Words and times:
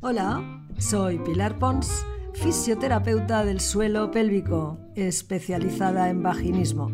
Hola, 0.00 0.66
soy 0.78 1.18
Pilar 1.18 1.58
Pons, 1.58 2.04
fisioterapeuta 2.34 3.44
del 3.44 3.60
suelo 3.60 4.10
pélvico, 4.10 4.78
especializada 4.94 6.08
en 6.08 6.22
vaginismo. 6.22 6.90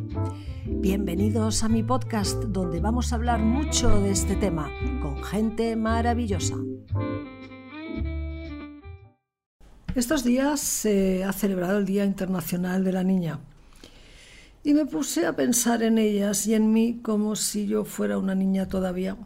Bienvenidos 0.64 1.62
a 1.62 1.68
mi 1.68 1.82
podcast 1.82 2.42
donde 2.44 2.80
vamos 2.80 3.12
a 3.12 3.16
hablar 3.16 3.40
mucho 3.40 4.00
de 4.00 4.10
este 4.10 4.36
tema 4.36 4.70
con 5.00 5.22
gente 5.22 5.76
maravillosa. 5.76 6.56
Estos 9.94 10.24
días 10.24 10.60
se 10.60 11.24
ha 11.24 11.32
celebrado 11.32 11.78
el 11.78 11.86
Día 11.86 12.04
Internacional 12.04 12.84
de 12.84 12.92
la 12.92 13.04
Niña 13.04 13.40
y 14.66 14.74
me 14.74 14.84
puse 14.84 15.26
a 15.26 15.36
pensar 15.36 15.84
en 15.84 15.96
ellas 15.96 16.46
y 16.48 16.54
en 16.54 16.72
mí 16.72 17.00
como 17.00 17.36
si 17.36 17.66
yo 17.66 17.84
fuera 17.84 18.18
una 18.18 18.34
niña 18.34 18.66
todavía. 18.66 19.16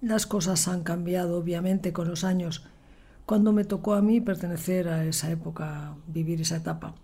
Las 0.00 0.26
cosas 0.26 0.66
han 0.66 0.82
cambiado 0.82 1.36
obviamente 1.36 1.92
con 1.92 2.08
los 2.08 2.24
años 2.24 2.64
cuando 3.26 3.52
me 3.52 3.64
tocó 3.64 3.92
a 3.92 4.00
mí 4.00 4.22
pertenecer 4.22 4.88
a 4.88 5.04
esa 5.04 5.30
época, 5.30 5.94
vivir 6.06 6.40
esa 6.40 6.56
etapa. 6.56 6.94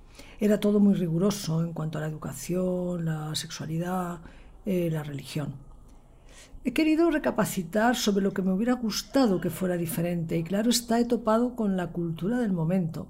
Era 0.40 0.60
todo 0.60 0.80
muy 0.80 0.94
riguroso 0.94 1.62
en 1.62 1.74
cuanto 1.74 1.98
a 1.98 2.00
la 2.00 2.06
educación, 2.06 3.04
la 3.04 3.34
sexualidad, 3.34 4.20
eh, 4.64 4.88
la 4.90 5.02
religión. 5.02 5.54
He 6.64 6.72
querido 6.72 7.10
recapacitar 7.10 7.96
sobre 7.96 8.24
lo 8.24 8.32
que 8.32 8.40
me 8.40 8.52
hubiera 8.52 8.72
gustado 8.72 9.42
que 9.42 9.50
fuera 9.50 9.76
diferente 9.76 10.38
y 10.38 10.42
claro 10.42 10.70
está, 10.70 10.98
he 10.98 11.04
topado 11.04 11.54
con 11.54 11.76
la 11.76 11.88
cultura 11.88 12.38
del 12.38 12.54
momento. 12.54 13.08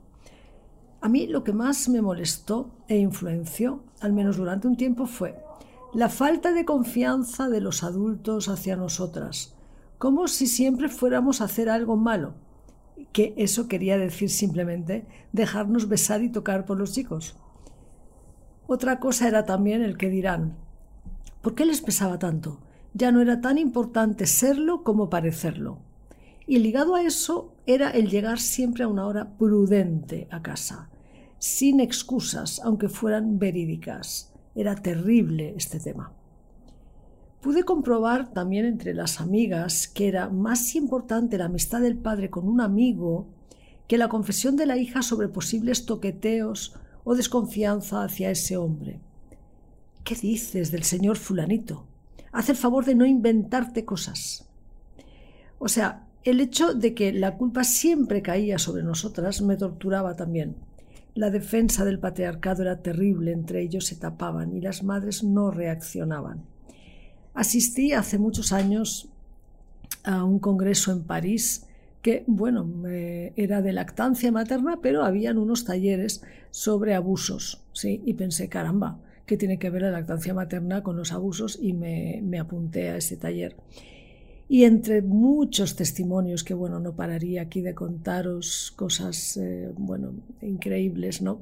A 1.00 1.08
mí 1.08 1.28
lo 1.28 1.44
que 1.44 1.52
más 1.52 1.88
me 1.88 2.02
molestó 2.02 2.72
e 2.88 2.98
influenció, 2.98 3.84
al 4.00 4.12
menos 4.12 4.36
durante 4.36 4.66
un 4.66 4.76
tiempo, 4.76 5.06
fue 5.06 5.42
la 5.94 6.08
falta 6.08 6.52
de 6.52 6.64
confianza 6.64 7.48
de 7.48 7.60
los 7.60 7.84
adultos 7.84 8.48
hacia 8.48 8.76
nosotras, 8.76 9.55
como 9.98 10.28
si 10.28 10.46
siempre 10.46 10.88
fuéramos 10.88 11.40
a 11.40 11.44
hacer 11.44 11.68
algo 11.68 11.96
malo 11.96 12.34
que 13.12 13.34
eso 13.36 13.68
quería 13.68 13.98
decir 13.98 14.30
simplemente 14.30 15.06
dejarnos 15.32 15.88
besar 15.88 16.22
y 16.22 16.30
tocar 16.30 16.64
por 16.64 16.78
los 16.78 16.92
chicos. 16.92 17.36
Otra 18.66 19.00
cosa 19.00 19.28
era 19.28 19.44
también 19.44 19.82
el 19.82 19.96
que 19.96 20.10
dirán, 20.10 20.56
¿por 21.40 21.54
qué 21.54 21.64
les 21.64 21.80
pesaba 21.80 22.18
tanto? 22.18 22.60
Ya 22.94 23.12
no 23.12 23.20
era 23.20 23.40
tan 23.40 23.58
importante 23.58 24.26
serlo 24.26 24.82
como 24.82 25.08
parecerlo. 25.08 25.78
Y 26.46 26.58
ligado 26.58 26.94
a 26.94 27.02
eso 27.02 27.54
era 27.66 27.90
el 27.90 28.08
llegar 28.08 28.38
siempre 28.38 28.84
a 28.84 28.88
una 28.88 29.06
hora 29.06 29.36
prudente 29.36 30.28
a 30.30 30.42
casa, 30.42 30.90
sin 31.38 31.80
excusas, 31.80 32.60
aunque 32.64 32.88
fueran 32.88 33.38
verídicas. 33.38 34.32
Era 34.54 34.74
terrible 34.74 35.54
este 35.56 35.80
tema. 35.80 36.12
Pude 37.40 37.64
comprobar 37.64 38.32
también 38.32 38.64
entre 38.64 38.94
las 38.94 39.20
amigas 39.20 39.88
que 39.88 40.08
era 40.08 40.28
más 40.28 40.74
importante 40.74 41.38
la 41.38 41.44
amistad 41.44 41.80
del 41.80 41.96
padre 41.96 42.30
con 42.30 42.48
un 42.48 42.60
amigo 42.60 43.28
que 43.86 43.98
la 43.98 44.08
confesión 44.08 44.56
de 44.56 44.66
la 44.66 44.76
hija 44.76 45.02
sobre 45.02 45.28
posibles 45.28 45.86
toqueteos 45.86 46.74
o 47.04 47.14
desconfianza 47.14 48.02
hacia 48.02 48.30
ese 48.30 48.56
hombre. 48.56 49.00
¿Qué 50.02 50.14
dices 50.16 50.72
del 50.72 50.82
señor 50.82 51.16
fulanito? 51.16 51.86
Haz 52.32 52.48
el 52.48 52.56
favor 52.56 52.84
de 52.84 52.94
no 52.94 53.06
inventarte 53.06 53.84
cosas. 53.84 54.48
O 55.58 55.68
sea, 55.68 56.06
el 56.24 56.40
hecho 56.40 56.74
de 56.74 56.94
que 56.94 57.12
la 57.12 57.36
culpa 57.36 57.62
siempre 57.62 58.22
caía 58.22 58.58
sobre 58.58 58.82
nosotras 58.82 59.40
me 59.42 59.56
torturaba 59.56 60.16
también. 60.16 60.56
La 61.14 61.30
defensa 61.30 61.84
del 61.84 62.00
patriarcado 62.00 62.62
era 62.62 62.82
terrible, 62.82 63.32
entre 63.32 63.62
ellos 63.62 63.86
se 63.86 63.96
tapaban 63.96 64.54
y 64.54 64.60
las 64.60 64.82
madres 64.82 65.22
no 65.22 65.50
reaccionaban. 65.50 66.44
Asistí 67.36 67.92
hace 67.92 68.16
muchos 68.16 68.50
años 68.50 69.10
a 70.04 70.24
un 70.24 70.38
congreso 70.38 70.90
en 70.90 71.02
París 71.02 71.66
que, 72.00 72.24
bueno, 72.26 72.66
era 72.88 73.60
de 73.60 73.74
lactancia 73.74 74.32
materna, 74.32 74.78
pero 74.80 75.04
habían 75.04 75.36
unos 75.36 75.66
talleres 75.66 76.22
sobre 76.50 76.94
abusos, 76.94 77.60
¿sí? 77.74 78.00
Y 78.06 78.14
pensé, 78.14 78.48
caramba, 78.48 78.98
¿qué 79.26 79.36
tiene 79.36 79.58
que 79.58 79.68
ver 79.68 79.82
la 79.82 79.90
lactancia 79.90 80.32
materna 80.32 80.82
con 80.82 80.96
los 80.96 81.12
abusos? 81.12 81.58
Y 81.60 81.74
me, 81.74 82.38
apunté 82.38 82.88
a 82.88 82.96
ese 82.96 83.18
taller. 83.18 83.54
Y 84.48 84.64
entre 84.64 85.02
muchos 85.02 85.76
testimonios, 85.76 86.42
que 86.42 86.54
bueno, 86.54 86.80
no 86.80 86.96
pararía 86.96 87.42
aquí 87.42 87.60
de 87.60 87.74
contaros 87.74 88.72
cosas, 88.76 89.36
eh, 89.36 89.70
bueno, 89.76 90.14
increíbles, 90.40 91.20
¿no? 91.20 91.40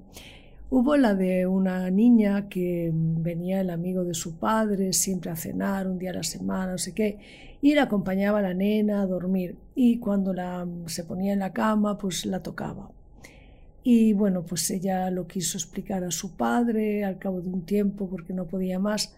Hubo 0.76 0.96
la 0.96 1.14
de 1.14 1.46
una 1.46 1.88
niña 1.88 2.48
que 2.48 2.90
venía 2.92 3.60
el 3.60 3.70
amigo 3.70 4.02
de 4.02 4.12
su 4.12 4.40
padre 4.40 4.92
siempre 4.92 5.30
a 5.30 5.36
cenar 5.36 5.86
un 5.86 6.00
día 6.00 6.10
a 6.10 6.14
la 6.14 6.24
semana, 6.24 6.72
no 6.72 6.78
sé 6.78 6.92
qué, 6.92 7.16
y 7.62 7.76
la 7.76 7.84
acompañaba 7.84 8.40
a 8.40 8.42
la 8.42 8.54
nena 8.54 9.00
a 9.00 9.06
dormir. 9.06 9.56
Y 9.76 9.98
cuando 9.98 10.32
la, 10.32 10.66
se 10.86 11.04
ponía 11.04 11.32
en 11.32 11.38
la 11.38 11.52
cama, 11.52 11.96
pues 11.96 12.26
la 12.26 12.42
tocaba. 12.42 12.90
Y 13.84 14.14
bueno, 14.14 14.42
pues 14.42 14.68
ella 14.68 15.08
lo 15.12 15.28
quiso 15.28 15.58
explicar 15.58 16.02
a 16.02 16.10
su 16.10 16.32
padre 16.32 17.04
al 17.04 17.20
cabo 17.20 17.40
de 17.40 17.50
un 17.50 17.64
tiempo 17.64 18.08
porque 18.10 18.32
no 18.32 18.46
podía 18.46 18.80
más. 18.80 19.14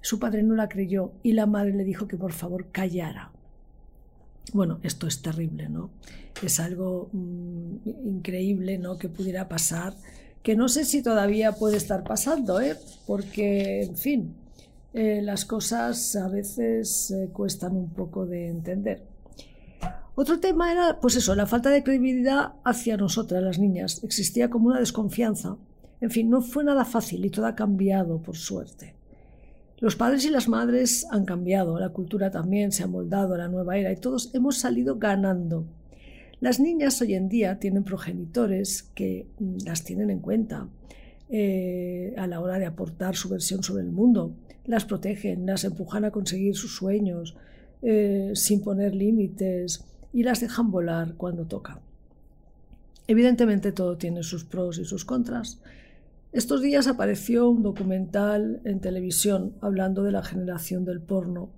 Su 0.00 0.18
padre 0.18 0.42
no 0.42 0.54
la 0.54 0.70
creyó 0.70 1.12
y 1.22 1.32
la 1.32 1.44
madre 1.44 1.74
le 1.74 1.84
dijo 1.84 2.08
que 2.08 2.16
por 2.16 2.32
favor 2.32 2.68
callara. 2.72 3.30
Bueno, 4.54 4.78
esto 4.82 5.06
es 5.06 5.20
terrible, 5.20 5.68
¿no? 5.68 5.90
Es 6.42 6.60
algo 6.60 7.10
mm, 7.12 7.88
increíble, 8.06 8.78
¿no? 8.78 8.96
Que 8.96 9.10
pudiera 9.10 9.48
pasar 9.48 9.92
que 10.44 10.54
no 10.54 10.68
sé 10.68 10.84
si 10.84 11.02
todavía 11.02 11.52
puede 11.52 11.78
estar 11.78 12.04
pasando, 12.04 12.60
¿eh? 12.60 12.76
porque, 13.06 13.82
en 13.84 13.96
fin, 13.96 14.34
eh, 14.92 15.22
las 15.22 15.46
cosas 15.46 16.14
a 16.16 16.28
veces 16.28 17.10
eh, 17.10 17.30
cuestan 17.32 17.74
un 17.74 17.88
poco 17.88 18.26
de 18.26 18.48
entender. 18.48 19.02
Otro 20.14 20.38
tema 20.40 20.70
era, 20.70 21.00
pues 21.00 21.16
eso, 21.16 21.34
la 21.34 21.46
falta 21.46 21.70
de 21.70 21.82
credibilidad 21.82 22.52
hacia 22.62 22.98
nosotras, 22.98 23.42
las 23.42 23.58
niñas. 23.58 24.04
Existía 24.04 24.50
como 24.50 24.68
una 24.68 24.80
desconfianza. 24.80 25.56
En 26.02 26.10
fin, 26.10 26.28
no 26.28 26.42
fue 26.42 26.62
nada 26.62 26.84
fácil 26.84 27.24
y 27.24 27.30
todo 27.30 27.46
ha 27.46 27.54
cambiado, 27.54 28.18
por 28.18 28.36
suerte. 28.36 28.94
Los 29.78 29.96
padres 29.96 30.26
y 30.26 30.30
las 30.30 30.46
madres 30.46 31.06
han 31.10 31.24
cambiado, 31.24 31.80
la 31.80 31.88
cultura 31.88 32.30
también 32.30 32.70
se 32.70 32.82
ha 32.82 32.86
moldado 32.86 33.34
a 33.34 33.38
la 33.38 33.48
nueva 33.48 33.78
era 33.78 33.90
y 33.90 33.96
todos 33.96 34.30
hemos 34.34 34.58
salido 34.58 34.98
ganando. 34.98 35.64
Las 36.44 36.60
niñas 36.60 37.00
hoy 37.00 37.14
en 37.14 37.30
día 37.30 37.58
tienen 37.58 37.84
progenitores 37.84 38.82
que 38.82 39.26
mm, 39.38 39.64
las 39.64 39.82
tienen 39.82 40.10
en 40.10 40.18
cuenta 40.18 40.68
eh, 41.30 42.12
a 42.18 42.26
la 42.26 42.38
hora 42.38 42.58
de 42.58 42.66
aportar 42.66 43.16
su 43.16 43.30
versión 43.30 43.62
sobre 43.62 43.82
el 43.82 43.90
mundo. 43.90 44.36
Las 44.66 44.84
protegen, 44.84 45.46
las 45.46 45.64
empujan 45.64 46.04
a 46.04 46.10
conseguir 46.10 46.54
sus 46.54 46.76
sueños 46.76 47.34
eh, 47.80 48.32
sin 48.34 48.60
poner 48.60 48.94
límites 48.94 49.86
y 50.12 50.22
las 50.22 50.42
dejan 50.42 50.70
volar 50.70 51.14
cuando 51.14 51.46
toca. 51.46 51.80
Evidentemente 53.06 53.72
todo 53.72 53.96
tiene 53.96 54.22
sus 54.22 54.44
pros 54.44 54.76
y 54.76 54.84
sus 54.84 55.06
contras. 55.06 55.62
Estos 56.30 56.60
días 56.60 56.88
apareció 56.88 57.48
un 57.48 57.62
documental 57.62 58.60
en 58.66 58.80
televisión 58.80 59.54
hablando 59.62 60.02
de 60.02 60.12
la 60.12 60.22
generación 60.22 60.84
del 60.84 61.00
porno 61.00 61.48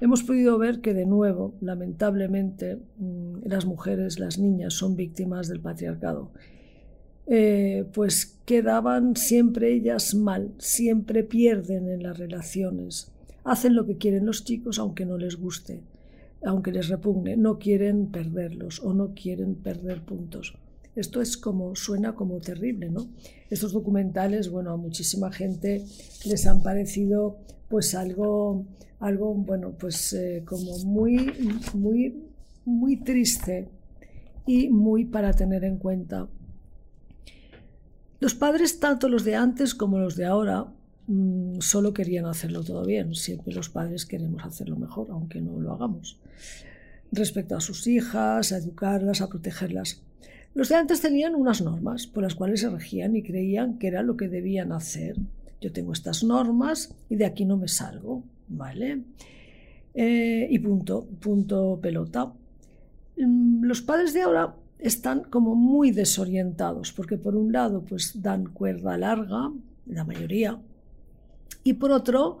hemos 0.00 0.22
podido 0.22 0.58
ver 0.58 0.80
que 0.80 0.94
de 0.94 1.06
nuevo, 1.06 1.54
lamentablemente, 1.60 2.78
mm, 2.98 3.40
las 3.44 3.66
mujeres, 3.66 4.18
las 4.18 4.38
niñas 4.38 4.74
son 4.74 4.96
víctimas 4.96 5.48
del 5.48 5.60
patriarcado. 5.60 6.30
Eh, 7.26 7.84
pues 7.92 8.38
quedaban 8.46 9.14
siempre 9.14 9.72
ellas 9.72 10.14
mal, 10.14 10.54
siempre 10.58 11.24
pierden 11.24 11.88
en 11.88 12.02
las 12.02 12.16
relaciones. 12.16 13.12
Hacen 13.44 13.74
lo 13.74 13.84
que 13.84 13.98
quieren 13.98 14.24
los 14.24 14.44
chicos 14.44 14.78
aunque 14.78 15.04
no 15.04 15.18
les 15.18 15.36
guste, 15.36 15.82
aunque 16.42 16.72
les 16.72 16.88
repugne, 16.88 17.36
no 17.36 17.58
quieren 17.58 18.06
perderlos 18.06 18.80
o 18.80 18.94
no 18.94 19.12
quieren 19.14 19.56
perder 19.56 20.02
puntos. 20.02 20.54
Esto 20.96 21.20
es 21.20 21.36
como 21.36 21.76
suena 21.76 22.14
como 22.14 22.40
terrible, 22.40 22.90
¿no? 22.90 23.08
Estos 23.50 23.72
documentales, 23.72 24.50
bueno, 24.50 24.72
a 24.72 24.76
muchísima 24.76 25.30
gente 25.30 25.84
les 26.24 26.46
han 26.46 26.62
parecido 26.62 27.38
pues 27.68 27.94
algo 27.94 28.64
algo, 29.00 29.34
bueno, 29.34 29.72
pues 29.78 30.12
eh, 30.12 30.42
como 30.44 30.76
muy, 30.78 31.32
muy, 31.74 32.24
muy 32.64 32.96
triste 32.96 33.68
y 34.46 34.68
muy 34.68 35.04
para 35.04 35.32
tener 35.32 35.64
en 35.64 35.78
cuenta. 35.78 36.28
Los 38.20 38.34
padres, 38.34 38.80
tanto 38.80 39.08
los 39.08 39.24
de 39.24 39.36
antes 39.36 39.74
como 39.74 39.98
los 39.98 40.16
de 40.16 40.24
ahora, 40.24 40.66
mm, 41.06 41.60
solo 41.60 41.94
querían 41.94 42.26
hacerlo 42.26 42.64
todo 42.64 42.84
bien. 42.84 43.14
Siempre 43.14 43.54
los 43.54 43.68
padres 43.68 44.04
queremos 44.04 44.44
hacerlo 44.44 44.76
mejor, 44.76 45.08
aunque 45.10 45.40
no 45.40 45.60
lo 45.60 45.72
hagamos. 45.72 46.18
respecto 47.10 47.56
a 47.56 47.60
sus 47.62 47.86
hijas, 47.86 48.52
a 48.52 48.58
educarlas, 48.58 49.22
a 49.22 49.28
protegerlas. 49.30 50.02
Los 50.54 50.68
de 50.68 50.74
antes 50.74 51.00
tenían 51.00 51.34
unas 51.34 51.62
normas 51.62 52.06
por 52.06 52.22
las 52.22 52.34
cuales 52.34 52.60
se 52.60 52.68
regían 52.68 53.16
y 53.16 53.22
creían 53.22 53.78
que 53.78 53.86
era 53.86 54.02
lo 54.02 54.18
que 54.18 54.28
debían 54.28 54.72
hacer. 54.72 55.16
Yo 55.60 55.72
tengo 55.72 55.92
estas 55.92 56.22
normas 56.22 56.94
y 57.08 57.16
de 57.16 57.24
aquí 57.24 57.44
no 57.44 57.56
me 57.56 57.68
salgo, 57.68 58.22
¿vale? 58.48 59.02
Eh, 59.94 60.46
y 60.50 60.58
punto, 60.60 61.06
punto 61.20 61.78
pelota. 61.82 62.32
Mm, 63.16 63.64
los 63.64 63.82
padres 63.82 64.12
de 64.12 64.22
ahora 64.22 64.54
están 64.78 65.24
como 65.24 65.54
muy 65.56 65.90
desorientados, 65.90 66.92
porque 66.92 67.16
por 67.16 67.34
un 67.34 67.52
lado 67.52 67.84
pues 67.84 68.22
dan 68.22 68.46
cuerda 68.46 68.96
larga, 68.96 69.50
la 69.86 70.04
mayoría, 70.04 70.60
y 71.64 71.74
por 71.74 71.90
otro 71.90 72.38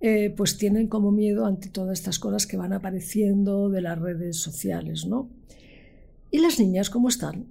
eh, 0.00 0.32
pues 0.36 0.56
tienen 0.56 0.86
como 0.86 1.10
miedo 1.10 1.46
ante 1.46 1.68
todas 1.68 1.98
estas 1.98 2.18
cosas 2.18 2.46
que 2.46 2.56
van 2.56 2.72
apareciendo 2.72 3.68
de 3.68 3.82
las 3.82 3.98
redes 3.98 4.36
sociales, 4.36 5.06
¿no? 5.06 5.28
¿Y 6.30 6.38
las 6.38 6.60
niñas 6.60 6.90
cómo 6.90 7.08
están? 7.08 7.46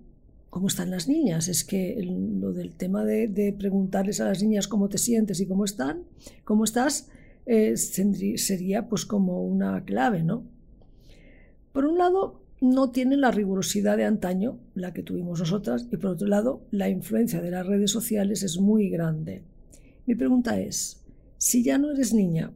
¿Cómo 0.49 0.67
están 0.67 0.89
las 0.89 1.07
niñas? 1.07 1.47
Es 1.47 1.63
que 1.63 1.95
lo 2.01 2.53
del 2.53 2.75
tema 2.75 3.05
de, 3.05 3.55
preguntarles 3.57 4.19
a 4.19 4.25
las 4.25 4.41
niñas 4.41 4.67
cómo 4.67 4.89
te 4.89 4.97
sientes 4.97 5.39
y 5.39 5.45
cómo 5.45 5.63
están, 5.63 6.03
cómo 6.43 6.63
estás, 6.63 7.09
eh, 7.45 7.77
sería 7.77 8.87
pues 8.87 9.05
como 9.05 9.43
una 9.43 9.83
clave, 9.85 10.23
¿no? 10.23 10.43
Por 11.71 11.85
un 11.85 11.99
lado, 11.99 12.41
no 12.61 12.89
tienen 12.89 13.21
la 13.21 13.31
rigurosidad 13.31 13.95
de 13.97 14.05
antaño, 14.05 14.57
la 14.73 14.91
que 14.91 15.03
tuvimos 15.03 15.39
nosotras, 15.39 15.87
y 15.91 15.97
por 15.97 16.11
otro 16.11 16.27
lado, 16.27 16.61
la 16.71 16.89
influencia 16.89 17.41
de 17.41 17.51
las 17.51 17.65
redes 17.65 17.91
sociales 17.91 18.41
es 18.41 18.59
muy 18.59 18.89
grande. 18.89 19.43
Mi 20.07 20.15
pregunta 20.15 20.59
es, 20.59 21.03
si 21.37 21.63
ya 21.63 21.77
no 21.77 21.91
eres 21.91 22.13
niña, 22.13 22.51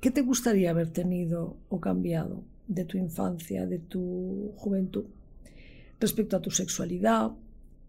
¿qué 0.00 0.12
te 0.12 0.22
gustaría 0.22 0.70
haber 0.70 0.90
tenido 0.90 1.56
o 1.68 1.80
cambiado 1.80 2.44
de 2.68 2.84
tu 2.84 2.96
infancia, 2.96 3.66
de 3.66 3.80
tu 3.80 4.52
juventud? 4.56 5.06
Respecto 6.00 6.36
a 6.36 6.40
tu 6.40 6.50
sexualidad, 6.50 7.32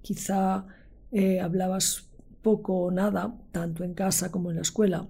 quizá 0.02 0.66
eh, 1.12 1.40
hablabas 1.40 2.10
poco 2.42 2.74
o 2.76 2.92
nada, 2.92 3.36
tanto 3.52 3.84
en 3.84 3.94
casa 3.94 4.32
como 4.32 4.50
en 4.50 4.56
la 4.58 4.62
escuela. 4.64 5.08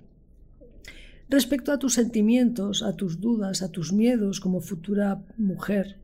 Respecto 1.29 1.71
a 1.71 1.77
tus 1.77 1.93
sentimientos, 1.93 2.81
a 2.81 2.95
tus 2.95 3.21
dudas, 3.21 3.61
a 3.61 3.71
tus 3.71 3.93
miedos 3.93 4.39
como 4.39 4.61
futura 4.61 5.21
mujer, 5.37 5.97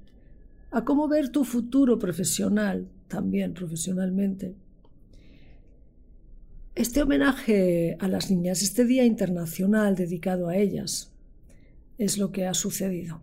a 0.71 0.85
cómo 0.85 1.07
ver 1.07 1.29
tu 1.29 1.43
futuro 1.43 1.97
profesional, 1.97 2.87
también 3.07 3.53
profesionalmente. 3.53 4.55
Este 6.75 7.01
homenaje 7.01 7.97
a 7.99 8.07
las 8.07 8.29
niñas, 8.29 8.61
este 8.61 8.85
Día 8.85 9.05
Internacional 9.05 9.95
dedicado 9.95 10.49
a 10.49 10.57
ellas, 10.57 11.11
es 11.97 12.17
lo 12.17 12.31
que 12.31 12.45
ha 12.45 12.53
sucedido. 12.53 13.21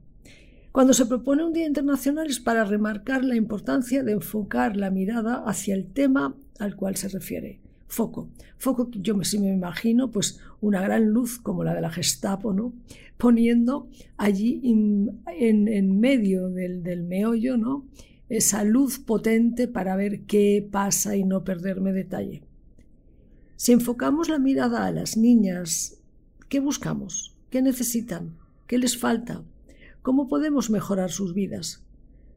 Cuando 0.73 0.95
se 0.95 1.05
propone 1.05 1.45
un 1.45 1.53
Día 1.53 1.67
Internacional 1.67 2.29
es 2.29 2.41
para 2.41 2.65
remarcar 2.65 3.25
la 3.25 3.37
importancia 3.37 4.03
de 4.03 4.13
enfocar 4.13 4.75
la 4.75 4.91
mirada 4.91 5.45
hacia 5.47 5.75
el 5.75 5.87
tema 5.87 6.35
al 6.59 6.77
cual 6.77 6.97
se 6.97 7.09
refiere. 7.09 7.61
Foco. 7.89 8.31
Foco, 8.57 8.89
yo 8.91 9.15
me, 9.15 9.27
sí 9.27 9.39
me 9.39 9.53
imagino, 9.53 10.11
pues 10.11 10.41
una 10.63 10.81
gran 10.81 11.11
luz 11.11 11.39
como 11.39 11.63
la 11.63 11.75
de 11.75 11.83
la 11.83 11.91
Gestapo, 11.91 12.55
¿no? 12.55 12.73
Poniendo 13.19 13.91
allí 14.17 14.63
en, 14.65 16.01
medio 16.01 16.49
del, 16.49 16.83
del 16.83 17.03
meollo, 17.03 17.59
¿no? 17.59 17.87
Esa 18.31 18.65
luz 18.65 18.99
potente 18.99 19.69
para 19.69 19.95
ver 19.95 20.23
qué 20.23 20.67
pasa 20.71 21.17
y 21.17 21.25
no 21.25 21.45
perderme 21.45 21.93
detalle. 21.93 22.45
Si 23.57 23.73
enfocamos 23.73 24.31
la 24.31 24.39
mirada 24.39 24.87
a 24.87 24.91
las 24.91 25.19
niñas, 25.19 25.99
¿qué 26.49 26.61
buscamos? 26.61 27.37
¿Qué 27.51 27.61
necesitan? 27.61 28.39
¿Qué 28.67 28.79
les 28.79 28.97
falta? 28.97 29.43
¿Cómo 30.03 30.29
podemos 30.29 30.71
mejorar 30.71 31.11
sus 31.11 31.33
vidas? 31.33 31.83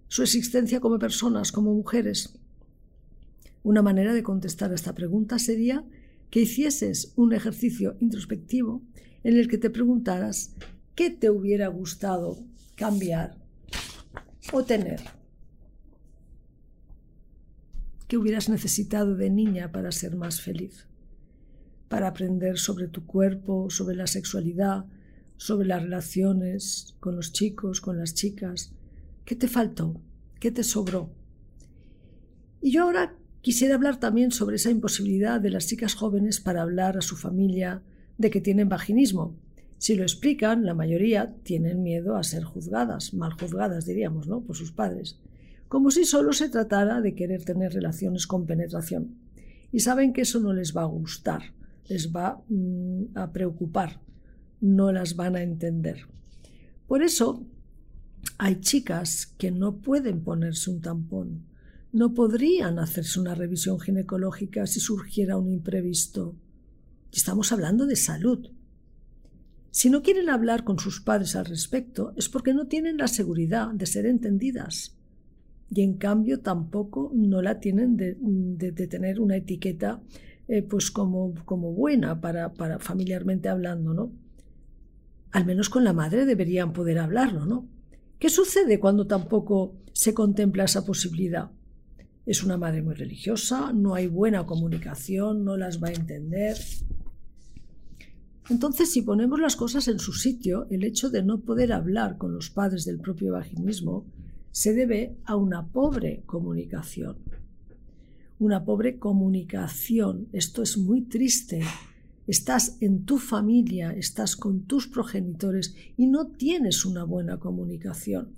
Su 0.08 0.24
existencia 0.24 0.80
como 0.80 1.00
personas, 1.00 1.52
como 1.52 1.74
mujeres. 1.74 2.40
Una 3.64 3.82
manera 3.82 4.14
de 4.14 4.24
contestar 4.24 4.72
a 4.72 4.76
esta 4.76 4.94
pregunta 4.94 5.40
sería 5.40 5.84
que 6.30 6.42
hicieses 6.42 7.14
un 7.16 7.34
ejercicio 7.34 7.98
introspectivo 8.00 8.84
en 9.24 9.38
el 9.38 9.48
que 9.48 9.58
te 9.58 9.70
preguntaras 9.70 10.54
qué 10.94 11.10
te 11.10 11.30
hubiera 11.30 11.68
gustado 11.68 12.38
cambiar 12.76 13.36
o 14.54 14.64
tener. 14.64 15.02
¿Qué 18.08 18.18
hubieras 18.18 18.50
necesitado 18.50 19.16
de 19.16 19.32
niña 19.32 19.72
para 19.72 19.92
ser 19.92 20.16
más 20.16 20.42
feliz? 20.42 20.88
para 21.88 22.08
aprender 22.08 22.58
sobre 22.58 22.88
tu 22.88 23.06
cuerpo, 23.06 23.70
sobre 23.70 23.96
la 23.96 24.08
sexualidad, 24.08 24.86
sobre 25.38 25.68
las 25.68 25.82
relaciones 25.82 26.96
con 27.00 27.16
los 27.16 27.32
chicos, 27.32 27.82
con 27.82 27.98
las 27.98 28.14
chicas. 28.14 28.74
¿Qué 29.26 29.36
te 29.36 29.48
faltó? 29.48 30.00
¿Qué 30.40 30.52
te 30.52 30.64
sobró? 30.64 31.10
Y 32.62 32.72
yo 32.72 32.84
ahora 32.84 33.16
quisiera 33.42 33.76
hablar 33.76 34.00
también 34.00 34.32
sobre 34.32 34.56
esa 34.56 34.72
imposibilidad 34.72 35.40
de 35.40 35.52
las 35.52 35.68
chicas 35.68 35.96
jóvenes 35.96 36.40
para 36.40 36.62
hablar 36.62 36.98
a 36.98 37.02
su 37.02 37.16
familia 37.16 37.82
de 38.18 38.30
que 38.30 38.42
tienen 38.42 38.70
vaginismo. 38.70 39.36
Si 39.78 39.96
lo 39.96 40.04
explican, 40.04 40.66
la 40.66 40.74
mayoría 40.74 41.36
tienen 41.44 41.84
miedo 41.84 42.16
a 42.16 42.24
ser 42.24 42.44
juzgadas, 42.44 43.14
mal 43.14 43.34
juzgadas 43.34 43.86
diríamos, 43.86 44.28
¿no? 44.28 44.42
por 44.42 44.56
sus 44.56 44.72
padres, 44.72 45.20
como 45.68 45.92
si 45.92 46.06
solo 46.06 46.34
se 46.34 46.50
tratara 46.50 47.02
de 47.02 47.14
querer 47.14 47.44
tener 47.44 47.74
relaciones 47.74 48.26
con 48.26 48.46
penetración. 48.46 49.16
Y 49.72 49.82
saben 49.82 50.14
que 50.14 50.22
eso 50.22 50.40
no 50.40 50.54
les 50.54 50.76
va 50.76 50.84
a 50.84 50.86
gustar 50.86 51.54
les 51.88 52.12
va 52.12 52.42
mm, 52.50 53.18
a 53.18 53.32
preocupar, 53.32 54.00
no 54.66 54.92
las 54.92 55.16
van 55.16 55.36
a 55.36 55.44
entender. 55.44 56.08
Por 56.88 57.04
eso 57.04 57.46
hay 58.38 58.60
chicas 58.60 59.28
que 59.38 59.52
no 59.52 59.78
pueden 59.78 60.24
ponerse 60.24 60.72
un 60.72 60.82
tampón, 60.82 61.46
no 61.92 62.14
podrían 62.14 62.80
hacerse 62.80 63.20
una 63.20 63.36
revisión 63.36 63.80
ginecológica 63.80 64.66
si 64.66 64.80
surgiera 64.80 65.38
un 65.38 65.52
imprevisto. 65.52 66.36
Estamos 67.14 67.52
hablando 67.52 67.86
de 67.86 67.96
salud. 67.96 68.50
Si 69.72 69.90
no 69.90 70.02
quieren 70.02 70.30
hablar 70.30 70.64
con 70.64 70.80
sus 70.80 71.00
padres 71.00 71.36
al 71.36 71.46
respecto 71.46 72.14
es 72.18 72.28
porque 72.28 72.54
no 72.54 72.68
tienen 72.68 72.98
la 72.98 73.08
seguridad 73.08 73.72
de 73.72 73.86
ser 73.86 74.06
entendidas 74.06 74.98
y 75.70 75.82
en 75.82 75.94
cambio 75.98 76.40
tampoco 76.40 77.12
no 77.14 77.42
la 77.42 77.60
tienen 77.60 77.98
de, 77.98 78.72
tener 78.88 79.20
una 79.20 79.38
etiqueta 79.38 80.02
eh, 80.48 80.62
pues 80.64 80.92
como, 80.92 81.34
como 81.46 81.72
buena 81.72 82.20
para, 82.20 82.54
para 82.54 82.80
familiarmente 82.80 83.50
hablando, 83.50 83.94
¿no? 83.94 84.25
Al 85.36 85.46
menos 85.46 85.70
con 85.70 85.84
la 85.84 85.92
madre 85.92 86.26
deberían 86.26 86.72
poder 86.72 86.98
hablarlo, 86.98 87.46
¿no? 87.46 87.68
¿Qué 88.20 88.30
sucede 88.30 88.80
cuando 88.80 89.06
tampoco 89.06 89.76
se 89.92 90.14
contempla 90.14 90.64
esa 90.64 90.86
posibilidad? 90.86 91.52
Es 92.26 92.42
una 92.42 92.56
madre 92.56 92.82
muy 92.82 92.96
religiosa, 92.96 93.74
no 93.74 93.96
hay 93.96 94.08
buena 94.08 94.46
comunicación, 94.46 95.44
no 95.44 95.58
las 95.58 95.84
va 95.84 95.90
a 95.90 95.92
entender. 95.92 96.56
Entonces, 98.50 98.94
si 98.94 99.02
ponemos 99.02 99.38
las 99.42 99.58
cosas 99.58 99.90
en 99.90 100.00
su 100.00 100.14
sitio, 100.14 100.68
el 100.70 100.86
hecho 100.86 101.10
de 101.10 101.22
no 101.22 101.42
poder 101.42 101.74
hablar 101.74 102.18
con 102.18 102.34
los 102.34 102.50
padres 102.50 102.86
del 102.86 103.00
propio 103.00 103.34
vaginismo 103.34 104.06
se 104.54 104.74
debe 104.74 105.18
a 105.26 105.36
una 105.36 105.68
pobre 105.68 106.24
comunicación 106.26 107.18
una 108.40 108.66
pobre 108.66 109.00
comunicación. 109.00 110.28
Esto 110.34 110.62
es 110.62 110.78
muy 110.78 111.02
triste. 111.02 111.62
Estás 112.28 112.78
en 112.82 113.06
tu 113.06 113.20
familia, 113.20 113.92
estás 113.92 114.36
con 114.36 114.64
tus 114.64 114.88
progenitores 114.88 115.76
y 115.96 116.08
no 116.08 116.28
tienes 116.28 116.86
una 116.86 117.04
buena 117.04 117.38
comunicación. 117.38 118.30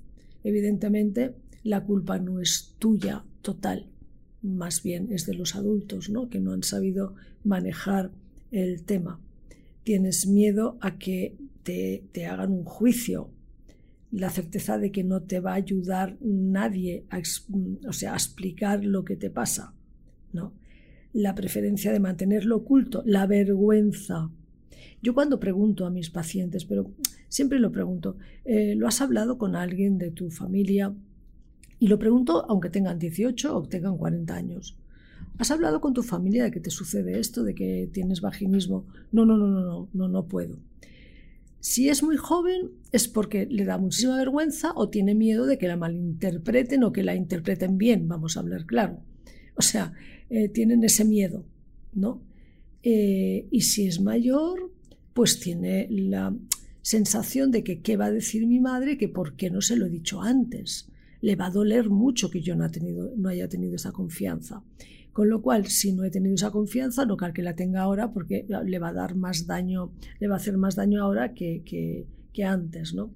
Evidentemente, 0.43 1.35
la 1.63 1.83
culpa 1.83 2.19
no 2.19 2.41
es 2.41 2.75
tuya 2.79 3.23
total, 3.41 3.87
más 4.41 4.83
bien 4.83 5.11
es 5.11 5.25
de 5.25 5.33
los 5.33 5.55
adultos, 5.55 6.09
¿no? 6.09 6.29
que 6.29 6.39
no 6.39 6.51
han 6.51 6.63
sabido 6.63 7.15
manejar 7.43 8.11
el 8.51 8.83
tema. 8.83 9.21
Tienes 9.83 10.27
miedo 10.27 10.77
a 10.81 10.97
que 10.97 11.37
te, 11.63 12.25
hagan 12.25 12.51
un 12.51 12.65
juicio, 12.65 13.29
la 14.11 14.29
certeza 14.29 14.77
de 14.77 14.91
que 14.91 15.03
no 15.03 15.23
te 15.23 15.39
va 15.39 15.51
a 15.51 15.55
ayudar 15.55 16.17
nadie 16.21 17.05
a, 17.09 17.21
o 17.87 17.93
sea, 17.93 18.13
a 18.13 18.17
explicar 18.17 18.83
lo 18.83 19.03
que 19.03 19.15
te 19.15 19.29
pasa. 19.29 19.73
¿no? 20.33 20.53
La 21.17 21.33
preferencia 21.33 21.91
de 21.91 21.99
mantenerlo 21.99 22.57
oculto, 22.57 23.01
la 23.03 23.25
vergüenza. 23.25 24.29
Yo 25.01 25.15
cuando 25.15 25.39
pregunto 25.39 25.87
a 25.87 25.89
mis 25.89 26.11
pacientes, 26.11 26.63
pero 26.63 26.91
siempre 27.27 27.57
lo 27.57 27.71
pregunto, 27.71 28.17
eh, 28.45 28.75
¿lo 28.75 28.87
has 28.87 29.01
hablado 29.01 29.39
con 29.39 29.55
alguien 29.55 29.97
de 29.97 30.11
tu 30.11 30.29
familia? 30.29 30.93
Y 31.79 31.87
lo 31.87 31.97
pregunto 31.97 32.45
aunque 32.47 32.69
tengan 32.69 32.99
18 32.99 33.57
o 33.57 33.63
tengan 33.63 33.97
40 33.97 34.35
años. 34.35 34.77
¿Has 35.39 35.49
hablado 35.49 35.81
con 35.81 35.95
tu 35.95 36.03
familia 36.03 36.43
de 36.43 36.51
que 36.51 36.59
te 36.59 36.69
sucede 36.69 37.17
esto, 37.17 37.43
de 37.43 37.55
que 37.55 37.89
tienes 37.91 38.21
vaginismo? 38.21 38.85
No, 39.11 39.25
no, 39.25 39.37
no, 39.37 39.47
no, 39.47 39.61
no, 39.61 39.89
no, 39.91 40.07
no 40.07 40.27
puedo. 40.27 40.59
Si 41.61 41.89
es 41.89 42.03
muy 42.03 42.17
joven 42.17 42.73
es 42.91 43.07
porque 43.07 43.47
le 43.47 43.65
da 43.65 43.79
muchísima 43.79 44.17
vergüenza 44.17 44.71
o 44.75 44.89
tiene 44.89 45.15
miedo 45.15 45.47
de 45.47 45.57
que 45.57 45.67
la 45.67 45.77
malinterpreten 45.77 46.83
o 46.83 46.91
que 46.91 47.01
la 47.01 47.15
interpreten 47.15 47.79
bien, 47.79 48.07
vamos 48.07 48.37
a 48.37 48.41
hablar 48.41 48.67
claro. 48.67 49.01
O 49.57 49.61
sea, 49.61 49.93
eh, 50.29 50.49
tienen 50.49 50.83
ese 50.83 51.03
miedo, 51.03 51.45
¿no? 51.93 52.21
Eh, 52.83 53.47
y 53.51 53.61
si 53.61 53.87
es 53.87 53.99
mayor, 53.99 54.71
pues 55.13 55.39
tiene 55.39 55.87
la... 55.89 56.33
sensación 56.81 57.51
de 57.51 57.63
que 57.63 57.81
qué 57.81 57.97
va 57.97 58.05
a 58.05 58.11
decir 58.11 58.47
mi 58.47 58.61
madre, 58.61 58.97
que 58.97 59.09
por 59.09 59.35
qué 59.35 59.49
no 59.49 59.59
se 59.61 59.75
lo 59.75 59.87
he 59.87 59.89
dicho 59.89 60.21
antes. 60.21 60.87
Le 61.19 61.35
va 61.35 61.47
a 61.47 61.51
doler 61.51 61.89
mucho 61.89 62.29
que 62.29 62.41
yo 62.41 62.55
no, 62.55 62.63
haya 63.29 63.49
tenido 63.49 63.75
esa 63.75 63.91
confianza. 63.91 64.63
Con 65.11 65.27
lo 65.29 65.41
cual, 65.41 65.65
si 65.65 65.91
no 65.91 66.05
he 66.05 66.11
tenido 66.11 66.35
esa 66.35 66.51
confianza, 66.51 67.05
no 67.05 67.17
cal 67.17 67.33
que 67.33 67.41
la 67.41 67.55
tenga 67.55 67.81
ahora 67.81 68.13
porque 68.13 68.45
le 68.47 68.79
va 68.79 68.89
a 68.89 68.93
dar 68.93 69.15
más 69.15 69.47
daño, 69.47 69.91
le 70.19 70.27
va 70.27 70.35
a 70.35 70.37
hacer 70.37 70.57
más 70.57 70.75
daño 70.75 71.03
ahora 71.03 71.33
que, 71.33 71.63
que, 72.31 72.43
antes, 72.43 72.93
¿no? 72.93 73.11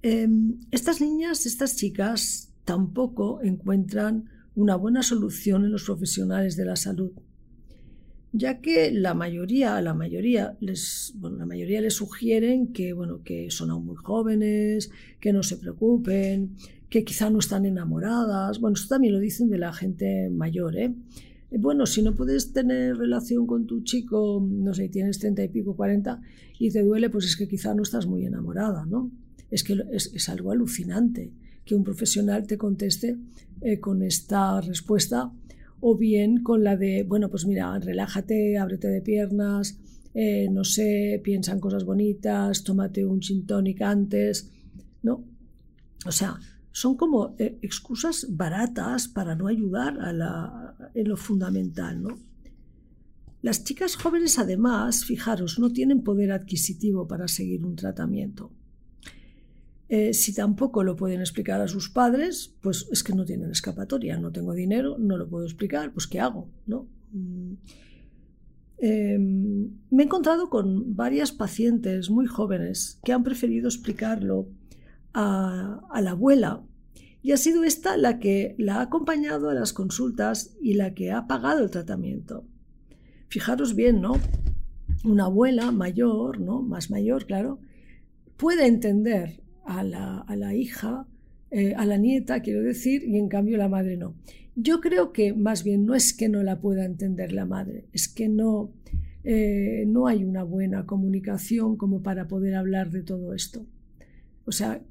Em, 0.00 0.60
estas 0.70 1.00
niñas, 1.00 1.44
estas 1.44 1.76
chicas, 1.76 2.52
tampoco 2.64 3.42
encuentran 3.42 4.30
una 4.54 4.76
buena 4.76 5.02
solución 5.02 5.64
en 5.64 5.72
los 5.72 5.84
profesionales 5.84 6.56
de 6.56 6.64
la 6.64 6.76
salud, 6.76 7.12
ya 8.32 8.60
que 8.60 8.90
la 8.90 9.14
mayoría, 9.14 9.80
la 9.82 9.94
mayoría 9.94 10.56
les, 10.60 11.14
la 11.20 11.44
mayoría 11.44 11.80
les 11.80 11.94
sugieren 11.94 12.72
que, 12.72 12.92
bueno, 12.92 13.22
que 13.22 13.50
son 13.50 13.70
aún 13.70 13.86
muy 13.86 13.96
jóvenes, 13.96 14.90
que 15.20 15.32
no 15.32 15.42
se 15.42 15.58
preocupen, 15.58 16.56
que 16.88 17.04
quizá 17.04 17.30
no 17.30 17.38
están 17.38 17.66
enamoradas. 17.66 18.58
Bueno, 18.58 18.74
esto 18.74 18.94
también 18.94 19.14
lo 19.14 19.20
dicen 19.20 19.48
de 19.48 19.58
la 19.58 19.72
gente 19.72 20.30
mayor, 20.30 20.76
¿eh? 20.76 20.94
Bueno, 21.58 21.84
si 21.84 22.02
no 22.02 22.14
puedes 22.14 22.52
tener 22.52 22.96
relación 22.96 23.46
con 23.46 23.66
tu 23.66 23.82
chico, 23.82 24.42
no 24.46 24.72
sé, 24.72 24.88
tienes 24.88 25.18
treinta 25.18 25.44
y 25.44 25.48
pico, 25.48 25.76
cuarenta, 25.76 26.22
y 26.58 26.70
te 26.70 26.82
duele, 26.82 27.10
pues 27.10 27.26
es 27.26 27.36
que 27.36 27.46
quizá 27.46 27.74
no 27.74 27.82
estás 27.82 28.06
muy 28.06 28.24
enamorada, 28.24 28.86
¿no? 28.86 29.10
Es 29.50 29.62
que 29.62 29.78
es, 29.92 30.28
algo 30.30 30.50
alucinante 30.50 31.30
que 31.64 31.74
un 31.74 31.84
profesional 31.84 32.46
te 32.46 32.58
conteste 32.58 33.16
eh, 33.60 33.78
con 33.78 34.02
esta 34.02 34.60
respuesta 34.60 35.32
o 35.80 35.96
bien 35.96 36.42
con 36.42 36.62
la 36.62 36.76
de, 36.76 37.02
bueno, 37.02 37.28
pues 37.28 37.44
mira, 37.46 37.78
relájate, 37.78 38.56
ábrete 38.58 38.88
de 38.88 39.02
piernas, 39.02 39.78
eh, 40.14 40.48
no 40.50 40.64
sé, 40.64 41.20
piensa 41.24 41.52
en 41.52 41.60
cosas 41.60 41.84
bonitas, 41.84 42.62
tómate 42.62 43.04
un 43.04 43.20
gin 43.20 43.46
tonic 43.46 43.82
antes, 43.82 44.50
¿no? 45.02 45.24
O 46.06 46.12
sea, 46.12 46.38
son 46.72 46.96
como 46.96 47.34
eh, 47.38 47.58
excusas 47.62 48.26
baratas 48.30 49.08
para 49.08 49.34
no 49.34 49.46
ayudar 49.46 50.00
a 50.00 50.12
la, 50.12 50.90
en 50.94 51.08
lo 51.08 51.16
fundamental. 51.16 52.02
¿no? 52.02 52.18
Las 53.42 53.64
chicas 53.64 53.96
jóvenes, 53.96 54.38
además, 54.38 55.04
fijaros, 55.04 55.58
no 55.58 55.72
tienen 55.72 56.02
poder 56.02 56.32
adquisitivo 56.32 57.06
para 57.06 57.28
seguir 57.28 57.64
un 57.64 57.76
tratamiento. 57.76 58.50
Eh, 59.94 60.14
si 60.14 60.32
tampoco 60.32 60.82
lo 60.84 60.96
pueden 60.96 61.20
explicar 61.20 61.60
a 61.60 61.68
sus 61.68 61.90
padres, 61.90 62.56
pues 62.62 62.88
es 62.90 63.04
que 63.04 63.12
no 63.12 63.26
tienen 63.26 63.50
escapatoria. 63.50 64.16
No 64.16 64.32
tengo 64.32 64.54
dinero, 64.54 64.96
no 64.98 65.18
lo 65.18 65.28
puedo 65.28 65.44
explicar, 65.44 65.92
pues 65.92 66.06
¿qué 66.06 66.18
hago? 66.18 66.48
¿no? 66.66 66.88
Mm. 67.12 67.56
Em, 68.78 69.68
me 69.90 70.02
he 70.02 70.06
encontrado 70.06 70.48
con 70.48 70.96
varias 70.96 71.30
pacientes 71.30 72.08
muy 72.08 72.24
jóvenes 72.24 73.00
que 73.04 73.12
han 73.12 73.22
preferido 73.22 73.68
explicarlo 73.68 74.48
a, 75.12 75.82
la 76.00 76.12
abuela 76.12 76.62
y 77.20 77.32
ha 77.32 77.36
sido 77.36 77.62
esta 77.62 77.98
la 77.98 78.18
que 78.18 78.54
la 78.56 78.76
ha 78.76 78.80
acompañado 78.80 79.50
a 79.50 79.54
las 79.54 79.74
consultas 79.74 80.56
y 80.62 80.72
la 80.72 80.94
que 80.94 81.12
ha 81.12 81.26
pagado 81.26 81.64
el 81.64 81.70
tratamiento. 81.70 82.46
Fijaros 83.28 83.74
bien, 83.74 84.00
¿no? 84.00 84.14
Una 85.04 85.26
abuela 85.26 85.70
mayor, 85.70 86.40
¿no? 86.40 86.62
Más 86.62 86.90
mayor, 86.90 87.26
claro, 87.26 87.60
puede 88.38 88.66
entender 88.66 89.41
a 89.64 89.82
la, 89.82 90.54
hija, 90.54 91.06
eh, 91.50 91.74
a 91.74 91.86
la 91.86 91.96
nieta, 91.96 92.40
quiero 92.40 92.62
decir, 92.62 93.04
y 93.04 93.18
en 93.18 93.28
cambio 93.28 93.56
la 93.56 93.68
madre 93.68 93.96
no. 93.96 94.14
Yo 94.54 94.80
creo 94.80 95.12
que 95.12 95.32
más 95.32 95.64
bien 95.64 95.86
no 95.86 95.94
es 95.94 96.12
que 96.12 96.28
no 96.28 96.42
la 96.42 96.60
pueda 96.60 96.84
entender 96.84 97.32
la 97.32 97.46
madre, 97.46 97.86
es 97.92 98.08
que 98.08 98.28
no, 98.28 98.72
eh, 99.24 99.84
no 99.86 100.06
hay 100.06 100.24
una 100.24 100.42
buena 100.42 100.84
comunicación 100.84 101.76
como 101.76 102.02
para 102.02 102.28
poder 102.28 102.54
hablar 102.54 102.90
de 102.90 103.02
todo 103.02 103.34
esto. 103.34 103.66
O 104.44 104.52
sea, 104.52 104.82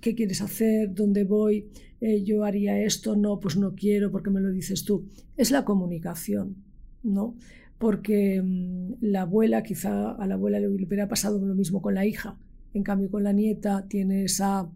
¿qué, 0.00 0.14
quieres 0.14 0.42
hacer? 0.42 0.94
¿Dónde 0.94 1.24
voy? 1.24 1.68
Eh, 2.00 2.22
yo 2.22 2.44
haría 2.44 2.80
esto, 2.82 3.16
no, 3.16 3.40
pues 3.40 3.56
no 3.56 3.74
quiero 3.74 4.10
porque 4.10 4.30
me 4.30 4.40
lo 4.40 4.50
dices 4.50 4.84
tú. 4.84 5.08
Es 5.36 5.50
la 5.50 5.64
comunicación, 5.64 6.56
¿no? 7.02 7.34
Porque 7.78 8.42
mm, 8.42 8.94
la 9.00 9.22
abuela, 9.22 9.62
quizá 9.62 10.12
a 10.12 10.26
la 10.26 10.34
abuela 10.34 10.60
le 10.60 10.68
hubiera 10.68 11.08
pasado 11.08 11.44
lo 11.44 11.54
mismo 11.54 11.80
con 11.80 11.94
la 11.94 12.04
hija. 12.06 12.38
En 12.72 12.82
cambio, 12.82 13.10
con 13.10 13.24
la 13.24 13.32
nieta 13.32 13.86
tiene 13.88 14.24
esa, 14.24 14.70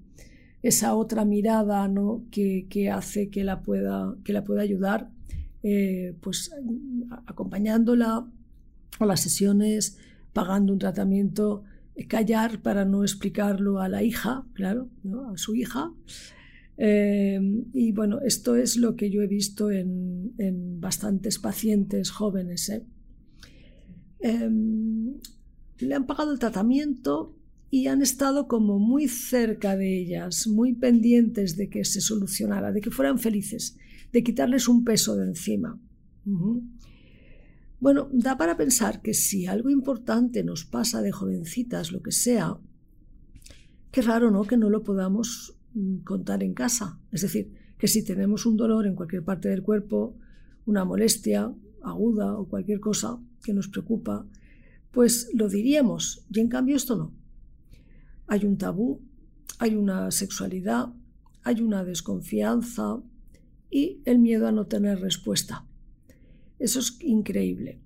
esa 0.63 0.95
otra 0.95 1.25
mirada 1.25 1.87
¿no? 1.89 2.25
que, 2.31 2.91
hace 2.93 3.31
que 3.31 3.45
la 3.45 3.63
pueda, 3.63 4.17
que 4.25 4.33
la 4.33 4.45
pueda 4.45 4.63
ayudar, 4.63 5.11
eh, 5.63 6.17
pues 6.21 6.51
acompañándola 7.27 8.27
a 8.99 9.07
las 9.07 9.21
sesiones, 9.21 9.99
pagando 10.33 10.73
un 10.73 10.79
tratamiento 10.79 11.63
callar 12.09 12.61
para 12.61 12.85
no 12.85 13.03
explicarlo 13.03 13.79
a 13.81 13.89
la 13.89 14.03
hija, 14.03 14.45
claro, 14.53 14.89
a 15.33 15.37
su 15.37 15.55
hija. 15.55 15.93
Eh, 16.77 17.41
y 17.73 17.93
bueno, 17.93 18.21
esto 18.21 18.57
es 18.57 18.77
lo 18.77 18.97
que 18.97 19.11
yo 19.11 19.23
he 19.23 19.29
visto 19.29 19.71
en, 19.71 20.81
bastantes 20.81 21.39
pacientes 21.39 22.11
jóvenes. 22.11 22.69
¿eh? 22.69 22.85
Le 24.21 25.95
han 25.95 26.07
pagado 26.07 26.33
el 26.33 26.39
tratamiento 26.39 27.37
y 27.71 27.89
han 27.89 28.03
estado 28.03 28.47
como 28.47 28.79
muy 28.79 29.09
cerca 29.09 29.77
de 29.77 29.99
ellas, 29.99 30.47
muy 30.47 30.75
pendientes 30.75 31.57
de 31.57 31.69
que 31.69 31.85
se 31.85 32.01
solucionara, 32.01 32.73
de 32.73 32.81
que 32.81 32.91
fueran 32.91 33.19
felices, 33.19 33.77
de 34.13 34.23
quitarles 34.23 34.69
un 34.69 34.85
peso 34.85 35.17
de 35.17 35.27
encima. 35.27 35.81
Bueno, 37.81 38.09
da 38.13 38.37
para 38.37 38.57
pensar 38.57 39.03
que 39.03 39.13
si 39.13 39.47
algo 39.47 39.71
importante 39.71 40.45
nos 40.45 40.65
pasa 40.65 41.03
de 41.03 41.13
jovencitas, 41.13 41.93
lo 41.93 42.01
que 42.01 42.13
sea, 42.13 42.59
qué 43.91 44.03
raro, 44.03 44.31
¿no? 44.31 44.45
Que 44.45 44.57
no 44.57 44.71
lo 44.71 44.83
podamos 44.83 45.59
mm, 45.75 45.99
contar 45.99 46.43
en 46.43 46.55
casa. 46.55 46.99
Es 47.13 47.23
decir, 47.23 47.53
que 47.77 47.89
si 47.89 48.05
tenemos 48.05 48.47
un 48.47 48.57
dolor 48.57 48.87
en 48.87 48.95
cualquier 48.95 49.25
parte 49.25 49.49
del 49.49 49.63
cuerpo, 49.63 50.17
una 50.65 50.85
molestia 50.85 51.53
aguda 51.83 52.39
o 52.39 52.49
cualquier 52.49 52.81
cosa 52.81 53.21
que 53.43 53.53
nos 53.53 53.69
preocupa, 53.69 54.27
pues 54.91 55.29
lo 55.35 55.49
diríamos. 55.49 56.25
Y 56.31 56.41
en 56.41 56.49
cambio 56.49 56.77
esto 56.77 56.97
no. 56.97 57.13
Hay 58.27 58.45
un 58.45 58.57
tabú, 58.59 59.01
hay 59.59 59.75
una 59.75 60.11
sexualidad, 60.11 60.93
hay 61.43 61.61
una 61.61 61.85
desconfianza 61.85 63.03
y 63.71 64.01
el 64.05 64.19
miedo 64.19 64.47
a 64.47 64.53
no 64.53 64.67
tener 64.67 65.01
respuesta. 65.01 65.67
Eso 66.59 66.79
es 66.79 66.97
increíble. 67.01 67.81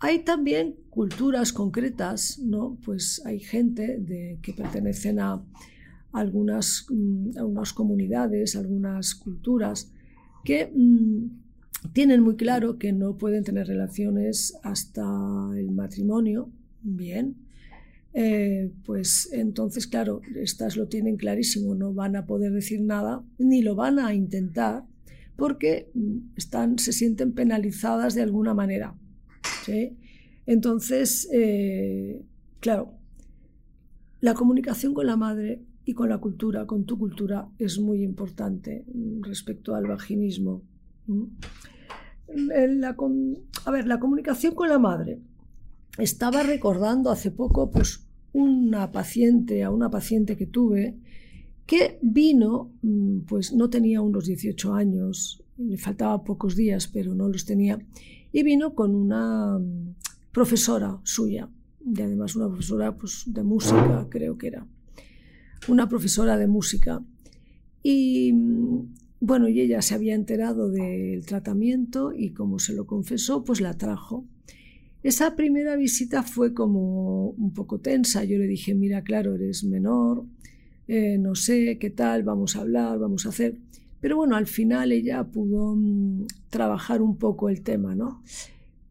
Hay 0.00 0.24
también 0.24 0.74
culturas 0.90 1.52
concretas, 1.52 2.38
¿no? 2.38 2.76
Pues 2.84 3.22
hay 3.24 3.38
gente 3.38 4.38
que 4.42 4.52
pertenecen 4.52 5.20
a 5.20 5.44
algunas, 6.12 6.86
mm, 6.90 7.38
a 7.38 7.62
comunidades, 7.74 8.56
algunas 8.56 9.14
culturas, 9.14 9.92
que 10.44 10.72
mm, 10.74 11.92
tienen 11.92 12.20
muy 12.22 12.36
claro 12.36 12.78
que 12.78 12.92
no 12.92 13.16
pueden 13.16 13.44
tener 13.44 13.66
relaciones 13.66 14.58
hasta 14.62 15.02
el 15.56 15.70
matrimonio. 15.70 16.50
Bien, 16.82 17.36
eh, 18.14 18.70
pues 18.84 19.30
entonces, 19.32 19.86
claro, 19.86 20.20
estas 20.36 20.76
lo 20.76 20.86
tienen 20.88 21.16
clarísimo, 21.16 21.74
no 21.74 21.94
van 21.94 22.16
a 22.16 22.26
poder 22.26 22.52
decir 22.52 22.80
nada, 22.82 23.24
ni 23.38 23.62
lo 23.62 23.74
van 23.74 23.98
a 23.98 24.14
intentar, 24.14 24.84
porque 25.36 25.90
mm, 25.94 26.18
están, 26.36 26.78
se 26.78 26.92
sienten 26.92 27.32
penalizadas 27.32 28.14
de 28.14 28.22
alguna 28.22 28.54
manera. 28.54 28.94
Entonces, 30.44 31.28
eh, 31.32 32.22
claro, 32.60 32.94
la 34.20 34.34
comunicación 34.34 34.92
con 34.92 35.06
la 35.06 35.16
madre 35.16 35.62
y 35.84 35.94
con 35.94 36.08
la 36.08 36.18
cultura, 36.18 36.66
con 36.66 36.84
tu 36.84 36.98
cultura, 36.98 37.48
es 37.58 37.78
muy 37.78 38.02
importante 38.02 38.84
mm, 38.92 39.22
respecto 39.22 39.74
al 39.74 39.86
vaginismo. 39.86 40.62
a 43.64 43.70
ver, 43.70 43.86
la 43.86 43.98
comunicación 43.98 44.54
con 44.54 44.68
la 44.68 44.78
madre. 44.78 45.20
Estaba 45.98 46.42
recordando 46.42 47.10
hace 47.10 47.30
poco 47.30 47.70
pues, 47.70 48.06
una 48.32 48.90
paciente, 48.92 49.62
a 49.62 49.70
una 49.70 49.90
paciente 49.90 50.36
que 50.36 50.46
tuve, 50.46 50.96
que 51.66 51.98
vino, 52.02 52.72
mm, 52.82 53.20
pues 53.20 53.52
no 53.52 53.70
tenía 53.70 54.00
unos 54.00 54.26
18 54.26 54.74
años, 54.74 55.42
le 55.58 55.78
faltaba 55.78 56.24
pocos 56.24 56.56
días, 56.56 56.88
pero 56.88 57.14
no 57.14 57.28
los 57.28 57.44
tenía, 57.44 57.78
y 58.32 58.42
vino 58.42 58.74
con 58.74 58.94
una 58.94 59.58
mm, 59.58 59.94
profesora 60.32 60.98
suya, 61.04 61.48
y 61.84 62.00
además 62.00 62.36
una 62.36 62.48
profesora 62.48 62.96
pues, 62.96 63.24
de 63.26 63.42
música, 63.42 64.06
creo 64.10 64.38
que 64.38 64.48
era, 64.48 64.66
una 65.68 65.88
profesora 65.88 66.36
de 66.36 66.46
música. 66.46 67.02
Y 67.82 68.32
mm, 68.32 68.94
bueno, 69.20 69.48
y 69.48 69.60
ella 69.60 69.82
se 69.82 69.94
había 69.94 70.14
enterado 70.14 70.70
del 70.70 71.24
tratamiento 71.26 72.12
y 72.12 72.32
como 72.32 72.58
se 72.58 72.72
lo 72.72 72.86
confesó, 72.86 73.44
pues 73.44 73.60
la 73.60 73.76
trajo. 73.76 74.24
Esa 75.02 75.34
primera 75.34 75.74
visita 75.76 76.22
fue 76.22 76.54
como 76.54 77.30
un 77.30 77.52
poco 77.52 77.80
tensa. 77.80 78.24
Yo 78.24 78.38
le 78.38 78.46
dije, 78.46 78.74
mira, 78.74 79.02
claro, 79.02 79.34
eres 79.34 79.64
menor, 79.64 80.24
eh, 80.86 81.18
no 81.18 81.34
sé 81.34 81.78
qué 81.78 81.90
tal, 81.90 82.22
vamos 82.22 82.56
a 82.56 82.60
hablar, 82.60 82.98
vamos 82.98 83.26
a 83.26 83.30
hacer. 83.30 83.56
Pero 84.00 84.16
bueno, 84.16 84.36
al 84.36 84.46
final 84.46 84.92
ella 84.92 85.24
pudo 85.24 85.74
mm, 85.76 86.26
trabajar 86.50 87.02
un 87.02 87.16
poco 87.16 87.48
el 87.48 87.62
tema, 87.62 87.94
¿no? 87.94 88.22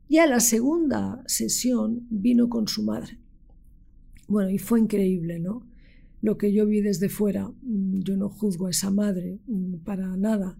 Y 0.08 0.18
a 0.18 0.28
la 0.28 0.40
segunda 0.42 1.24
sesión 1.28 2.08
vino 2.10 2.50
con 2.50 2.68
su 2.68 2.84
madre. 2.84 3.18
Bueno, 4.28 4.50
y 4.50 4.58
fue 4.58 4.80
increíble, 4.80 5.40
¿no? 5.40 5.66
Lo 6.22 6.38
que 6.38 6.54
yo 6.54 6.66
vi 6.66 6.82
desde 6.82 7.10
fuera, 7.10 7.50
mm, 7.62 8.00
yo 8.02 8.18
no 8.18 8.30
juzgo 8.30 8.68
a 8.68 8.72
esa 8.72 8.92
madre 8.92 9.40
mm, 9.48 9.76
para 9.86 10.16
nada. 10.18 10.58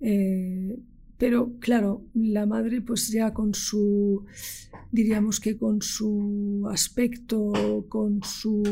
Eh, 0.00 0.78
pero 1.18 1.54
claro, 1.60 2.04
la 2.14 2.44
madre 2.44 2.82
pues 2.82 3.08
ya 3.08 3.32
con 3.32 3.54
su, 3.54 4.24
diríamos 4.92 5.40
que 5.40 5.56
con 5.56 5.80
su 5.80 6.66
aspecto, 6.70 7.86
con 7.88 8.22
su 8.22 8.62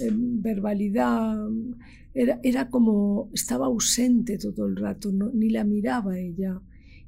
em, 0.00 0.42
verbalidad, 0.42 1.38
era, 2.14 2.40
era, 2.42 2.68
como, 2.68 3.30
estaba 3.32 3.66
ausente 3.66 4.36
todo 4.36 4.66
el 4.66 4.76
rato, 4.76 5.10
ni 5.32 5.48
la 5.48 5.64
miraba 5.64 6.18
ella. 6.18 6.60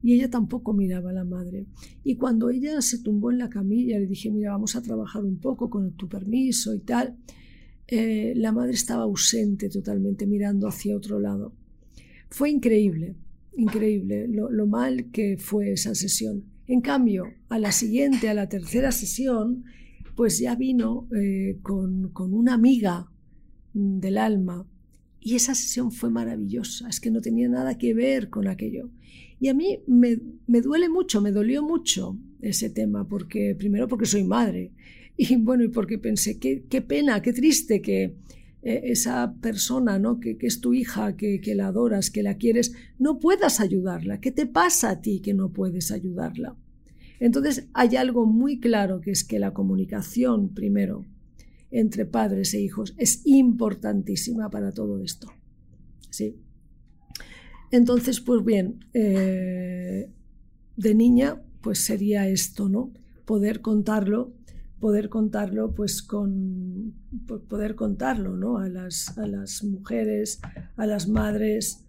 Y 0.02 0.14
ella 0.14 0.28
tampoco 0.28 0.74
miraba 0.74 1.10
a 1.10 1.14
la 1.14 1.24
madre. 1.24 1.66
Y 2.02 2.16
cuando 2.16 2.50
ella 2.50 2.80
se 2.82 2.98
tumbó 2.98 3.30
en 3.30 3.38
la 3.38 3.48
camilla, 3.48 3.98
le 3.98 4.06
dije, 4.06 4.30
mira, 4.30 4.52
vamos 4.52 4.76
a 4.76 4.82
trabajar 4.82 5.24
un 5.24 5.38
poco 5.38 5.70
con 5.70 5.92
tu 5.92 6.08
permiso 6.08 6.74
y 6.74 6.80
tal, 6.80 7.16
eh, 7.86 8.32
la 8.36 8.52
madre 8.52 8.72
estaba 8.72 9.02
ausente 9.04 9.68
totalmente, 9.68 10.26
mirando 10.26 10.68
hacia 10.68 10.96
otro 10.96 11.20
lado. 11.20 11.52
Fue 12.30 12.50
increíble 12.50 13.16
increíble 13.56 14.26
lo, 14.28 14.66
mal 14.66 15.10
que 15.10 15.36
fue 15.38 15.72
esa 15.72 15.94
sesión. 15.94 16.44
En 16.66 16.80
cambio, 16.80 17.26
a 17.48 17.58
la 17.58 17.72
siguiente, 17.72 18.28
a 18.28 18.34
la 18.34 18.48
tercera 18.48 18.92
sesión, 18.92 19.64
pues 20.14 20.38
ya 20.38 20.54
vino 20.54 21.08
eh, 21.16 21.58
con, 21.62 22.12
una 22.16 22.54
amiga 22.54 23.10
del 23.72 24.18
alma 24.18 24.66
y 25.20 25.34
esa 25.34 25.54
sesión 25.54 25.90
fue 25.90 26.10
maravillosa, 26.10 26.88
es 26.88 27.00
que 27.00 27.10
no 27.10 27.20
tenía 27.20 27.48
nada 27.48 27.78
que 27.78 27.94
ver 27.94 28.30
con 28.30 28.46
aquello. 28.46 28.90
Y 29.40 29.48
a 29.48 29.54
mí 29.54 29.80
me, 29.86 30.16
duele 30.60 30.88
mucho, 30.88 31.20
me 31.20 31.32
dolió 31.32 31.62
mucho 31.62 32.18
ese 32.40 32.70
tema, 32.70 33.08
porque 33.08 33.54
primero 33.58 33.88
porque 33.88 34.06
soy 34.06 34.24
madre 34.24 34.72
y 35.16 35.36
bueno, 35.36 35.64
y 35.64 35.68
porque 35.68 35.98
pensé, 35.98 36.38
qué, 36.38 36.64
qué 36.68 36.82
pena, 36.82 37.22
qué 37.22 37.32
triste 37.32 37.80
que, 37.80 38.14
eh, 38.64 38.80
esa 38.84 39.34
persona 39.42 39.98
¿no? 39.98 40.20
que, 40.20 40.38
es 40.40 40.60
tu 40.60 40.72
hija, 40.72 41.16
que, 41.16 41.40
que, 41.40 41.54
la 41.54 41.66
adoras, 41.66 42.10
que 42.10 42.22
la 42.22 42.38
quieres, 42.38 42.72
no 42.98 43.20
puedas 43.20 43.60
ayudarla. 43.60 44.20
¿Qué 44.20 44.32
te 44.32 44.46
pasa 44.46 44.90
a 44.90 45.00
ti 45.02 45.20
que 45.20 45.34
no 45.34 45.52
puedes 45.52 45.90
ayudarla? 45.92 46.56
Entonces 47.20 47.68
hay 47.74 47.96
algo 47.96 48.24
muy 48.24 48.60
claro 48.60 49.00
que 49.02 49.10
es 49.10 49.22
que 49.22 49.38
la 49.38 49.52
comunicación, 49.52 50.48
primero, 50.54 51.04
entre 51.70 52.06
padres 52.06 52.54
e 52.54 52.60
hijos 52.60 52.94
es 52.96 53.20
importantísima 53.26 54.48
para 54.48 54.72
todo 54.72 55.00
esto. 55.00 55.28
¿sí? 56.08 56.36
Entonces, 57.70 58.20
pues 58.20 58.44
bien, 58.44 58.84
eh, 58.94 60.08
de 60.76 60.94
niña, 60.94 61.42
pues 61.60 61.80
sería 61.80 62.28
esto, 62.28 62.68
¿no? 62.68 62.92
Poder 63.24 63.60
contarlo 63.60 64.32
poder 64.84 65.08
contarlo 65.08 65.72
pues 65.74 66.02
con 66.02 66.92
poder 67.48 67.74
contarlo 67.74 68.36
¿no? 68.36 68.58
a, 68.58 68.68
las, 68.68 69.16
a 69.16 69.26
las 69.26 69.64
mujeres, 69.64 70.42
a 70.76 70.84
las 70.84 71.08
madres, 71.08 71.82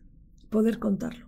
poder 0.50 0.80
contarlo. 0.80 1.26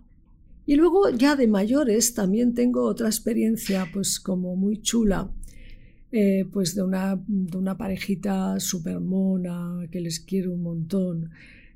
Y 0.64 0.76
luego 0.76 1.10
ya 1.10 1.36
de 1.36 1.46
mayores 1.46 2.14
también 2.14 2.54
tengo 2.54 2.84
otra 2.84 3.08
experiencia 3.08 3.86
pues 3.92 4.18
como 4.18 4.56
muy 4.56 4.80
chula, 4.80 5.30
eh, 6.10 6.46
pues 6.50 6.74
de 6.74 6.84
una, 6.84 7.22
de 7.26 7.58
una 7.58 7.76
parejita 7.76 8.58
súper 8.60 8.98
mona 9.00 9.86
que 9.90 10.00
les 10.00 10.20
quiero 10.20 10.54
un 10.54 10.62
montón. 10.62 11.28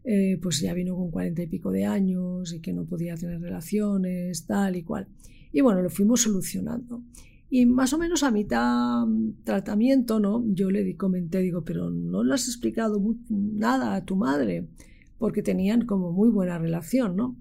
Eh, 0.04 0.38
pues 0.40 0.60
ya 0.60 0.72
vino 0.72 0.96
con 0.96 1.10
cuarenta 1.10 1.42
y 1.42 1.48
pico 1.48 1.70
de 1.70 1.84
años 1.84 2.54
y 2.54 2.60
que 2.60 2.72
no 2.72 2.86
podía 2.86 3.14
tener 3.14 3.42
relaciones, 3.42 4.46
tal 4.46 4.74
y 4.74 4.84
cual. 4.84 5.06
Y 5.52 5.60
bueno, 5.60 5.82
lo 5.82 5.90
fuimos 5.90 6.22
solucionando. 6.22 7.02
Y 7.54 7.66
más 7.66 7.92
o 7.92 7.98
menos 7.98 8.22
a 8.22 8.30
mitad 8.30 9.04
mm, 9.04 9.42
tratamiento, 9.44 10.18
¿no? 10.18 10.42
Yo 10.54 10.70
le 10.70 10.96
comenté, 10.96 11.40
digo, 11.40 11.62
pero 11.62 11.90
no 11.90 12.24
le 12.24 12.32
has 12.32 12.48
explicado 12.48 12.98
nada 13.28 13.94
a 13.94 14.06
tu 14.06 14.16
madre, 14.16 14.68
porque 15.18 15.42
tenían 15.42 15.84
como 15.84 16.12
muy 16.12 16.30
buena 16.30 16.56
relación, 16.56 17.14
¿no? 17.14 17.36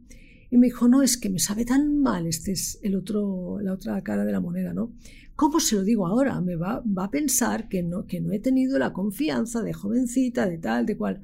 Y 0.50 0.58
me 0.58 0.68
dijo, 0.68 0.90
no, 0.90 1.02
es 1.02 1.16
que 1.16 1.30
me 1.30 1.40
sabe 1.40 1.64
tan 1.64 2.02
mal, 2.02 2.28
este 2.28 2.52
es 2.52 2.78
el 2.84 2.98
otro, 2.98 3.62
la 3.62 3.72
otra 3.72 4.02
cara 4.02 4.26
de 4.26 4.34
la 4.34 4.42
moneda, 4.42 4.74
¿no? 4.74 4.92
¿Cómo 5.38 5.62
se 5.62 5.78
lo 5.78 5.84
digo 5.86 6.06
ahora? 6.06 6.42
Me 6.42 6.58
va, 6.58 6.84
va 6.86 7.06
a 7.06 7.10
pensar 7.10 7.70
que 7.70 7.82
no, 7.82 8.06
que 8.06 8.20
no 8.20 8.34
he 8.34 8.40
tenido 8.40 8.78
la 8.80 8.92
confianza 8.92 9.62
de 9.62 9.72
jovencita, 9.72 10.46
de 10.46 10.58
tal, 10.58 10.86
de 10.86 10.98
cual. 10.98 11.22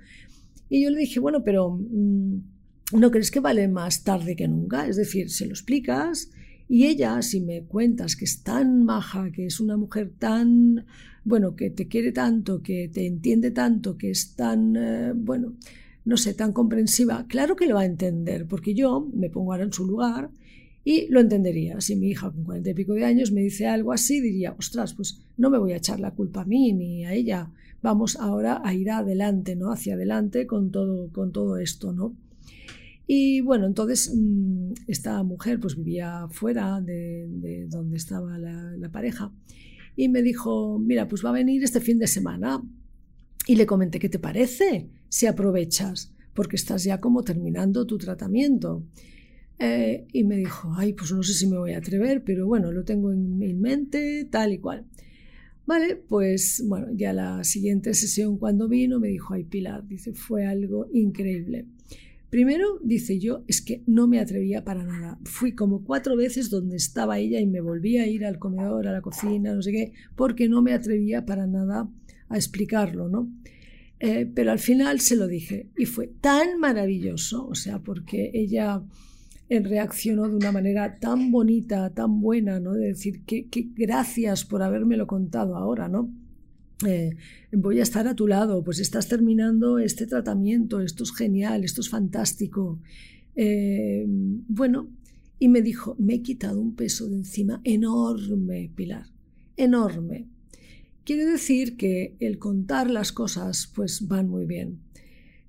Y 0.70 0.86
yo 0.86 0.92
le 0.92 1.00
dije, 1.00 1.20
bueno, 1.20 1.44
pero 1.44 1.72
mm, 1.72 2.38
¿no 2.94 3.12
crees 3.12 3.32
que 3.32 3.42
vale 3.42 3.68
más 3.68 4.06
tarde 4.06 4.38
que 4.38 4.48
nunca? 4.48 4.88
Es 4.88 4.96
decir, 4.96 5.30
se 5.30 5.46
lo 5.46 5.52
explicas 5.52 6.32
y 6.70 6.86
ella, 6.86 7.22
si 7.22 7.42
me 7.42 7.64
cuentas 7.64 8.16
que 8.16 8.26
es 8.26 8.44
tan 8.44 8.84
maja, 8.84 9.32
que 9.32 9.46
es 9.46 9.60
una 9.60 9.78
mujer 9.78 10.12
tan, 10.20 10.86
bueno, 11.24 11.56
que 11.56 11.70
te 11.70 11.88
quiere 11.88 12.12
tanto, 12.12 12.62
que 12.62 12.90
te 12.94 13.06
entiende 13.06 13.52
tanto, 13.52 13.98
que 13.98 14.12
es 14.12 14.36
tan, 14.36 14.76
eh, 14.76 15.14
bueno, 15.16 15.54
no 16.04 16.18
sé, 16.18 16.34
tan 16.34 16.52
comprensiva, 16.54 17.26
claro 17.28 17.56
que 17.56 17.68
lo 17.68 17.76
va 17.76 17.82
a 17.82 17.86
entender, 17.86 18.48
porque 18.48 18.74
yo 18.74 19.10
me 19.14 19.30
pongo 19.30 19.54
ahora 19.54 19.66
en 19.66 19.74
su 19.74 19.86
lugar 19.86 20.30
y 20.84 21.08
lo 21.10 21.20
entendería. 21.20 21.82
Si 21.82 21.96
mi 21.96 22.08
hija 22.08 22.32
con 22.32 22.44
cuarenta 22.46 22.70
y 22.70 22.74
pico 22.74 22.94
de 22.94 23.04
años 23.04 23.32
me 23.32 23.42
dice 23.42 23.68
algo 23.68 23.92
así, 23.92 24.22
diría, 24.22 24.56
ostras, 24.58 24.94
pues 24.94 25.20
no 25.36 25.50
me 25.50 25.58
voy 25.58 25.74
a 25.74 25.78
echar 25.78 26.00
la 26.00 26.12
culpa 26.12 26.42
a 26.42 26.46
mí 26.46 26.72
ni 26.72 27.06
a 27.06 27.14
ella. 27.14 27.52
Vamos 27.82 28.16
ahora 28.16 28.62
a 28.64 28.74
ir 28.74 28.90
adelante, 28.90 29.56
¿no? 29.56 29.72
Hacia 29.72 29.96
adelante 29.96 30.48
con 30.48 30.72
todo, 30.72 31.12
con 31.12 31.34
todo 31.34 31.58
esto, 31.58 31.92
¿no? 31.92 32.16
Y 33.06 33.42
bueno, 33.42 33.66
entonces 33.66 34.14
mm, 34.16 34.57
esta 34.88 35.22
mujer 35.24 35.60
pues 35.60 35.76
vivía 35.76 36.28
fuera 36.30 36.82
de, 36.82 37.68
donde 37.70 37.98
estaba 37.98 38.38
la, 38.38 38.90
pareja 38.92 39.32
y 39.96 40.10
me 40.10 40.22
dijo, 40.22 40.80
mira, 40.80 41.08
pues 41.08 41.26
va 41.26 41.30
a 41.30 41.34
venir 41.34 41.64
este 41.64 41.82
fin 41.82 41.98
de 41.98 42.08
semana. 42.08 42.62
Y 43.48 43.56
le 43.56 43.66
comenté, 43.66 43.98
¿qué 44.00 44.10
te 44.10 44.20
parece 44.20 44.90
si 45.10 45.26
aprovechas? 45.26 46.14
Porque 46.34 46.56
estás 46.56 46.84
ya 46.84 47.00
como 47.00 47.24
terminando 47.24 47.88
tu 47.88 47.98
tratamiento. 47.98 48.86
Eh, 49.58 50.06
y 50.14 50.24
me 50.24 50.38
dijo, 50.38 50.72
ay, 50.76 50.94
pues 50.94 51.12
no 51.12 51.24
sé 51.24 51.34
si 51.34 51.48
me 51.48 51.58
voy 51.58 51.74
a 51.74 51.80
atrever, 51.80 52.24
pero 52.24 52.46
bueno, 52.46 52.72
lo 52.72 52.84
tengo 52.84 53.12
en 53.12 53.40
mi 53.40 53.54
mente, 53.56 54.28
tal 54.30 54.54
y 54.54 54.60
cual. 54.60 54.86
Vale, 55.66 55.98
pues 55.98 56.64
bueno, 56.66 56.88
ya 56.94 57.12
la 57.12 57.44
siguiente 57.44 57.94
sesión 57.94 58.38
cuando 58.38 58.70
vino 58.70 59.00
me 59.00 59.10
dijo, 59.10 59.34
ay, 59.34 59.44
Pilar, 59.44 59.86
dice, 59.86 60.14
fue 60.14 60.46
algo 60.46 60.88
increíble. 60.94 61.66
Primero, 62.38 62.78
dice 62.84 63.17
yo, 63.17 63.43
es 63.47 63.63
que 63.63 63.82
no 63.88 64.08
me 64.08 64.19
atrevía 64.19 64.63
para 64.63 64.84
nada. 64.84 65.17
Fui 65.23 65.56
como 65.56 65.84
cuatro 65.84 66.15
veces 66.15 66.52
donde 66.52 66.76
estaba 66.76 67.17
ella 67.17 67.39
y 67.39 67.47
me 67.47 67.62
volvía 67.62 68.04
a 68.04 68.06
ir 68.06 68.23
al 68.28 68.38
comedor, 68.38 68.88
a 68.88 68.91
la 68.91 69.02
cocina, 69.02 69.56
no 69.56 69.63
sé 69.63 69.71
qué, 69.71 69.93
porque 70.15 70.47
no 70.47 70.62
me 70.62 70.73
atrevía 70.73 71.26
para 71.26 71.47
nada 71.47 71.89
a 72.30 72.36
explicarlo, 72.36 73.10
¿no? 73.10 73.28
Eh, 74.00 74.32
pero 74.32 74.52
al 74.52 74.60
final 74.60 75.00
se 75.00 75.15
lo 75.15 75.26
dije 75.26 75.71
y 75.76 75.86
fue 75.86 76.12
tan 76.21 76.60
maravilloso, 76.60 77.47
o 77.47 77.56
sea, 77.56 77.80
porque 77.80 78.30
ella 78.36 78.84
eh, 79.50 79.60
reaccionó 79.60 80.30
de 80.30 80.36
una 80.36 80.52
manera 80.52 81.00
tan 81.00 81.32
bonita, 81.32 81.89
tan 81.89 82.21
buena, 82.21 82.60
¿no? 82.60 82.73
De 82.73 82.89
decir 82.89 83.23
que, 83.26 83.47
que 83.47 83.69
gracias 83.73 84.45
por 84.45 84.62
habérmelo 84.62 85.08
contado 85.08 85.56
ahora, 85.56 85.88
¿no? 85.88 86.13
Eh, 86.86 87.16
voy 87.52 87.80
a 87.80 87.84
estar 87.84 88.08
a 88.08 88.16
tu 88.16 88.28
lado, 88.28 88.63
pues 88.63 88.80
estás 88.80 89.08
terminando 89.08 89.80
este 89.80 90.06
tratamiento, 90.06 90.80
esto 90.80 91.04
es 91.04 91.13
genial, 91.13 91.63
esto 91.63 91.82
es 91.82 91.90
fantástico. 91.90 92.80
Eh, 93.36 94.06
bueno, 94.08 94.90
y 95.40 95.48
me 95.48 95.62
dijo, 95.62 95.96
me 96.00 96.16
he 96.16 96.22
quitado 96.22 96.62
un 96.62 96.76
peso 96.76 97.08
de 97.08 97.16
encima 97.16 97.62
enorme, 97.63 98.72
Pilar, 98.76 99.08
enorme. 99.56 100.28
Quiere 101.04 101.26
decir 101.26 101.78
que 101.78 102.16
el 102.20 102.38
contar 102.38 102.90
las 102.92 103.12
cosas 103.12 103.72
pues 103.74 104.08
van 104.08 104.30
muy 104.30 104.46
bien. 104.46 104.80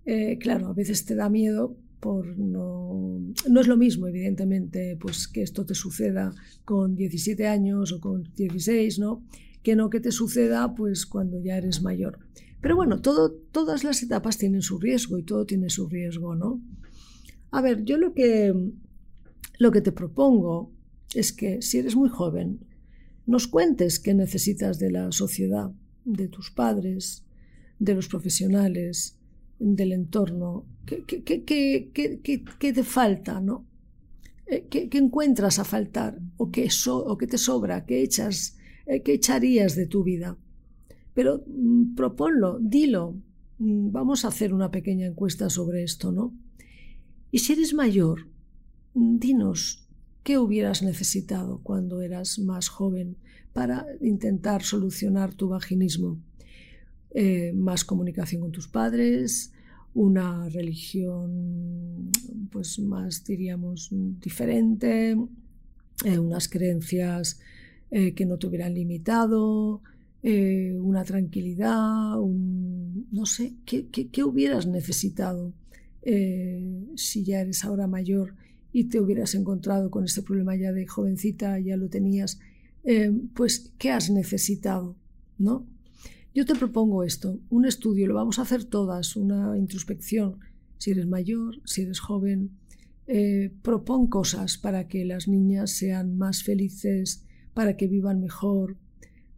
Eh, 0.06 0.38
claro, 0.38 0.68
a 0.68 0.72
veces 0.72 1.04
te 1.04 1.14
da 1.14 1.28
miedo 1.28 1.76
por 2.00 2.38
no... 2.38 3.20
No 3.50 3.60
es 3.60 3.66
lo 3.66 3.76
mismo, 3.76 4.06
evidentemente, 4.06 4.96
pues 5.00 5.26
que 5.26 5.42
esto 5.42 5.66
te 5.66 5.74
suceda 5.74 6.32
con 6.64 6.94
17 6.94 7.46
años 7.46 7.92
o 7.92 8.00
con 8.00 8.30
16, 8.36 8.98
¿no? 8.98 9.24
Que 9.68 9.76
no 9.76 9.90
que 9.90 10.00
te 10.00 10.12
suceda 10.12 10.74
pues 10.74 11.04
cuando 11.04 11.38
ya 11.42 11.58
eres 11.58 11.82
mayor. 11.82 12.18
Pero 12.62 12.74
bueno, 12.74 13.02
todo, 13.02 13.32
todas 13.52 13.84
las 13.84 14.02
etapas 14.02 14.38
tienen 14.38 14.62
su 14.62 14.78
riesgo 14.78 15.18
y 15.18 15.24
todo 15.24 15.44
tiene 15.44 15.68
su 15.68 15.90
riesgo, 15.90 16.34
¿no? 16.34 16.62
A 17.50 17.60
ver, 17.60 17.84
yo 17.84 17.98
lo 17.98 18.14
que, 18.14 18.72
lo 19.58 19.70
que 19.70 19.82
te 19.82 19.92
propongo 19.92 20.72
es 21.12 21.34
que 21.34 21.60
si 21.60 21.76
eres 21.76 21.96
muy 21.96 22.08
joven, 22.08 22.60
nos 23.26 23.46
cuentes 23.46 24.00
qué 24.00 24.14
necesitas 24.14 24.78
de 24.78 24.90
la 24.90 25.12
sociedad, 25.12 25.70
de 26.06 26.28
tus 26.28 26.50
padres, 26.50 27.26
de 27.78 27.94
los 27.94 28.08
profesionales, 28.08 29.18
del 29.58 29.92
entorno, 29.92 30.64
qué, 30.86 31.04
qué, 31.04 31.90
qué 32.58 32.72
te 32.72 32.84
falta, 32.84 33.42
¿no? 33.42 33.66
Eh, 34.46 34.66
¿Qué, 34.70 34.88
encuentras 34.92 35.58
a 35.58 35.64
faltar? 35.64 36.18
¿O 36.38 36.50
qué, 36.50 36.70
o 36.86 37.18
qué 37.18 37.26
te 37.26 37.36
sobra? 37.36 37.84
¿Qué 37.84 38.02
echas 38.02 38.57
¿qué 39.04 39.14
echarías 39.14 39.76
de 39.76 39.86
tu 39.86 40.02
vida? 40.02 40.36
Pero 41.14 41.44
mm, 41.46 41.94
proponlo, 41.94 42.58
dilo. 42.60 43.16
Mm, 43.58 43.90
vamos 43.90 44.24
a 44.24 44.28
hacer 44.28 44.54
una 44.54 44.70
pequeña 44.70 45.06
encuesta 45.06 45.50
sobre 45.50 45.82
esto, 45.82 46.12
¿no? 46.12 46.32
Y 47.30 47.40
si 47.40 47.52
eres 47.52 47.74
mayor, 47.74 48.28
mm, 48.94 49.18
dinos 49.18 49.86
qué 50.22 50.38
hubieras 50.38 50.82
necesitado 50.82 51.60
cuando 51.62 52.02
eras 52.02 52.38
más 52.38 52.68
joven 52.68 53.16
para 53.52 53.86
intentar 54.00 54.62
solucionar 54.62 55.34
tu 55.34 55.48
vaginismo. 55.48 56.18
eh, 57.14 57.52
más 57.54 57.84
comunicación 57.84 58.42
con 58.42 58.52
tus 58.52 58.68
padres, 58.68 59.52
una 59.94 60.48
religión 60.50 62.10
pues 62.50 62.78
más 62.78 63.24
diríamos 63.24 63.88
diferente, 64.20 65.16
eh, 66.04 66.18
unas 66.18 66.48
creencias 66.48 67.40
eh, 67.90 68.14
que 68.14 68.26
no 68.26 68.38
te 68.38 68.46
hubieran 68.46 68.74
limitado, 68.74 69.82
una 70.20 71.04
tranquilidad, 71.04 72.16
no 72.18 73.24
sé, 73.24 73.54
¿qué, 73.64 73.86
qué 73.88 74.24
hubieras 74.24 74.66
necesitado 74.66 75.54
si 76.96 77.24
ya 77.24 77.40
eres 77.40 77.64
ahora 77.64 77.86
mayor 77.86 78.34
y 78.72 78.84
te 78.84 79.00
hubieras 79.00 79.34
encontrado 79.34 79.90
con 79.90 80.04
este 80.04 80.22
problema 80.22 80.54
ya 80.56 80.72
de 80.72 80.86
jovencita, 80.86 81.58
ya 81.60 81.76
lo 81.76 81.88
tenías, 81.88 82.40
pues 83.34 83.72
¿qué 83.78 83.90
has 83.90 84.10
necesitado? 84.10 84.96
¿No? 85.38 85.66
Yo 86.34 86.44
te 86.44 86.54
propongo 86.54 87.04
esto, 87.04 87.40
un 87.48 87.64
estudio, 87.64 88.06
lo 88.06 88.14
vamos 88.14 88.38
a 88.38 88.42
hacer 88.42 88.64
todas, 88.64 89.16
una 89.16 89.56
introspección, 89.56 90.38
si 90.76 90.92
eres 90.92 91.06
mayor, 91.06 91.60
si 91.64 91.82
eres 91.82 91.98
joven, 91.98 92.52
eh, 93.06 93.52
propon 93.62 94.06
cosas 94.06 94.58
para 94.58 94.86
que 94.86 95.04
las 95.04 95.26
niñas 95.26 95.72
sean 95.72 96.16
más 96.16 96.42
felices, 96.42 97.24
para 97.58 97.76
que 97.76 97.88
vivan 97.88 98.20
mejor, 98.20 98.76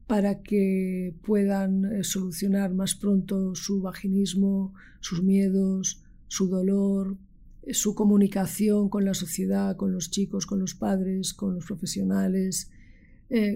para 0.07 0.43
que 0.43 1.15
puedan 1.23 1.87
eh, 1.87 2.05
solucionar 2.05 2.75
más 2.75 2.95
pronto 2.95 3.55
su 3.55 3.81
vaginismo, 3.81 4.75
sus 5.01 5.23
miedos, 5.23 6.03
su 6.29 6.49
dolor, 6.49 7.17
eh, 7.63 7.73
su 7.73 7.95
comunicación 7.95 8.91
con 8.91 9.07
la 9.07 9.15
sociedad, 9.15 9.75
con 9.77 9.93
los 9.93 10.11
chicos, 10.11 10.45
con 10.45 10.59
los 10.59 10.75
padres, 10.75 11.33
con 11.33 11.55
los 11.55 11.65
profesionales. 11.65 12.71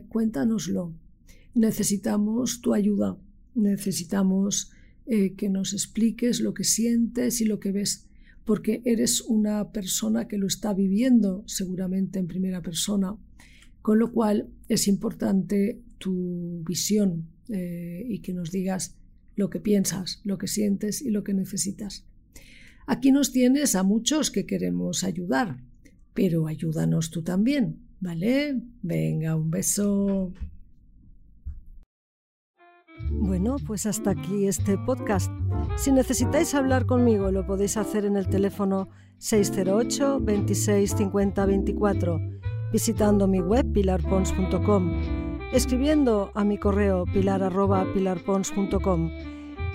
cuéntanoslo. 0.09 0.93
Necesitamos 1.55 2.61
tu 2.63 2.73
ayuda 2.73 3.19
necesitamos 3.55 4.71
eh, 5.07 5.35
que 5.35 5.49
nos 5.49 5.73
expliques 5.73 6.41
lo 6.41 6.55
que 6.55 6.65
sientes 6.65 7.41
y 7.41 7.45
lo 7.45 7.61
que 7.61 7.73
ves, 7.73 8.07
porque 8.45 8.83
eres 8.85 9.23
una 9.23 9.71
persona 9.73 10.29
que 10.29 10.39
lo 10.39 10.47
está 10.47 10.75
viviendo 10.75 11.45
seguramente 11.47 12.19
en 12.19 12.27
primera 12.27 12.63
persona, 12.63 13.17
con 13.85 13.99
lo 13.99 14.13
cual 14.13 14.49
es 14.71 14.89
importante 14.89 15.79
tu 15.99 16.65
visión 16.67 17.29
eh, 17.51 18.03
y 18.09 18.21
que 18.21 18.33
nos 18.33 18.51
digas 18.51 18.97
lo 19.37 19.51
que 19.51 19.61
piensas, 19.61 20.23
lo 20.25 20.39
que 20.39 20.47
sientes 20.47 21.03
y 21.03 21.11
lo 21.11 21.23
que 21.23 21.35
necesitas. 21.35 22.07
Aquí 22.87 23.13
nos 23.13 23.31
tienes 23.31 23.75
a 23.75 23.83
muchos 23.83 24.31
que 24.31 24.47
queremos 24.47 25.05
ayudar, 25.05 25.59
pero 26.15 26.47
ayúdanos 26.47 27.11
tú 27.11 27.21
también, 27.21 27.77
¿vale? 28.01 28.59
Venga, 28.81 29.37
un 29.37 29.51
beso. 29.51 30.33
Bueno, 33.11 33.57
pues 33.67 33.85
hasta 33.85 34.13
aquí 34.13 34.47
este 34.47 34.79
podcast. 34.79 35.31
Si 35.77 35.93
necesitáis 35.93 36.55
hablar 36.55 36.87
conmigo, 36.87 37.31
lo 37.31 37.45
podéis 37.45 37.77
hacer 37.77 38.07
en 38.07 38.17
el 38.17 38.29
teléfono 38.29 38.89
608 39.19 40.21
26 40.21 40.91
50 40.91 41.45
24, 41.45 42.21
visitando 42.75 43.27
mi 43.29 43.39
web 43.39 43.73
pilarpons.com, 43.73 44.91
escribiendo 45.53 46.33
a 46.35 46.43
mi 46.43 46.59
correo 46.59 47.05
pilar@pilarpons.com 47.05 49.11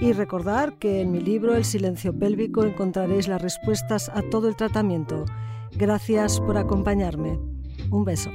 y 0.02 0.12
recordar 0.12 0.74
que 0.74 1.00
en 1.00 1.14
mi 1.14 1.22
libro 1.22 1.56
El 1.56 1.64
silencio 1.64 2.14
pélvico 2.14 2.66
encontraréis 2.66 3.30
las 3.30 3.42
respuestas 3.42 4.10
a 4.10 4.22
todo 4.24 4.50
el 4.50 4.58
tratamiento. 4.58 5.24
Gracias 5.78 6.42
por 6.42 6.58
acompañarme. 6.58 7.40
Un 7.90 8.04
beso. 8.04 8.32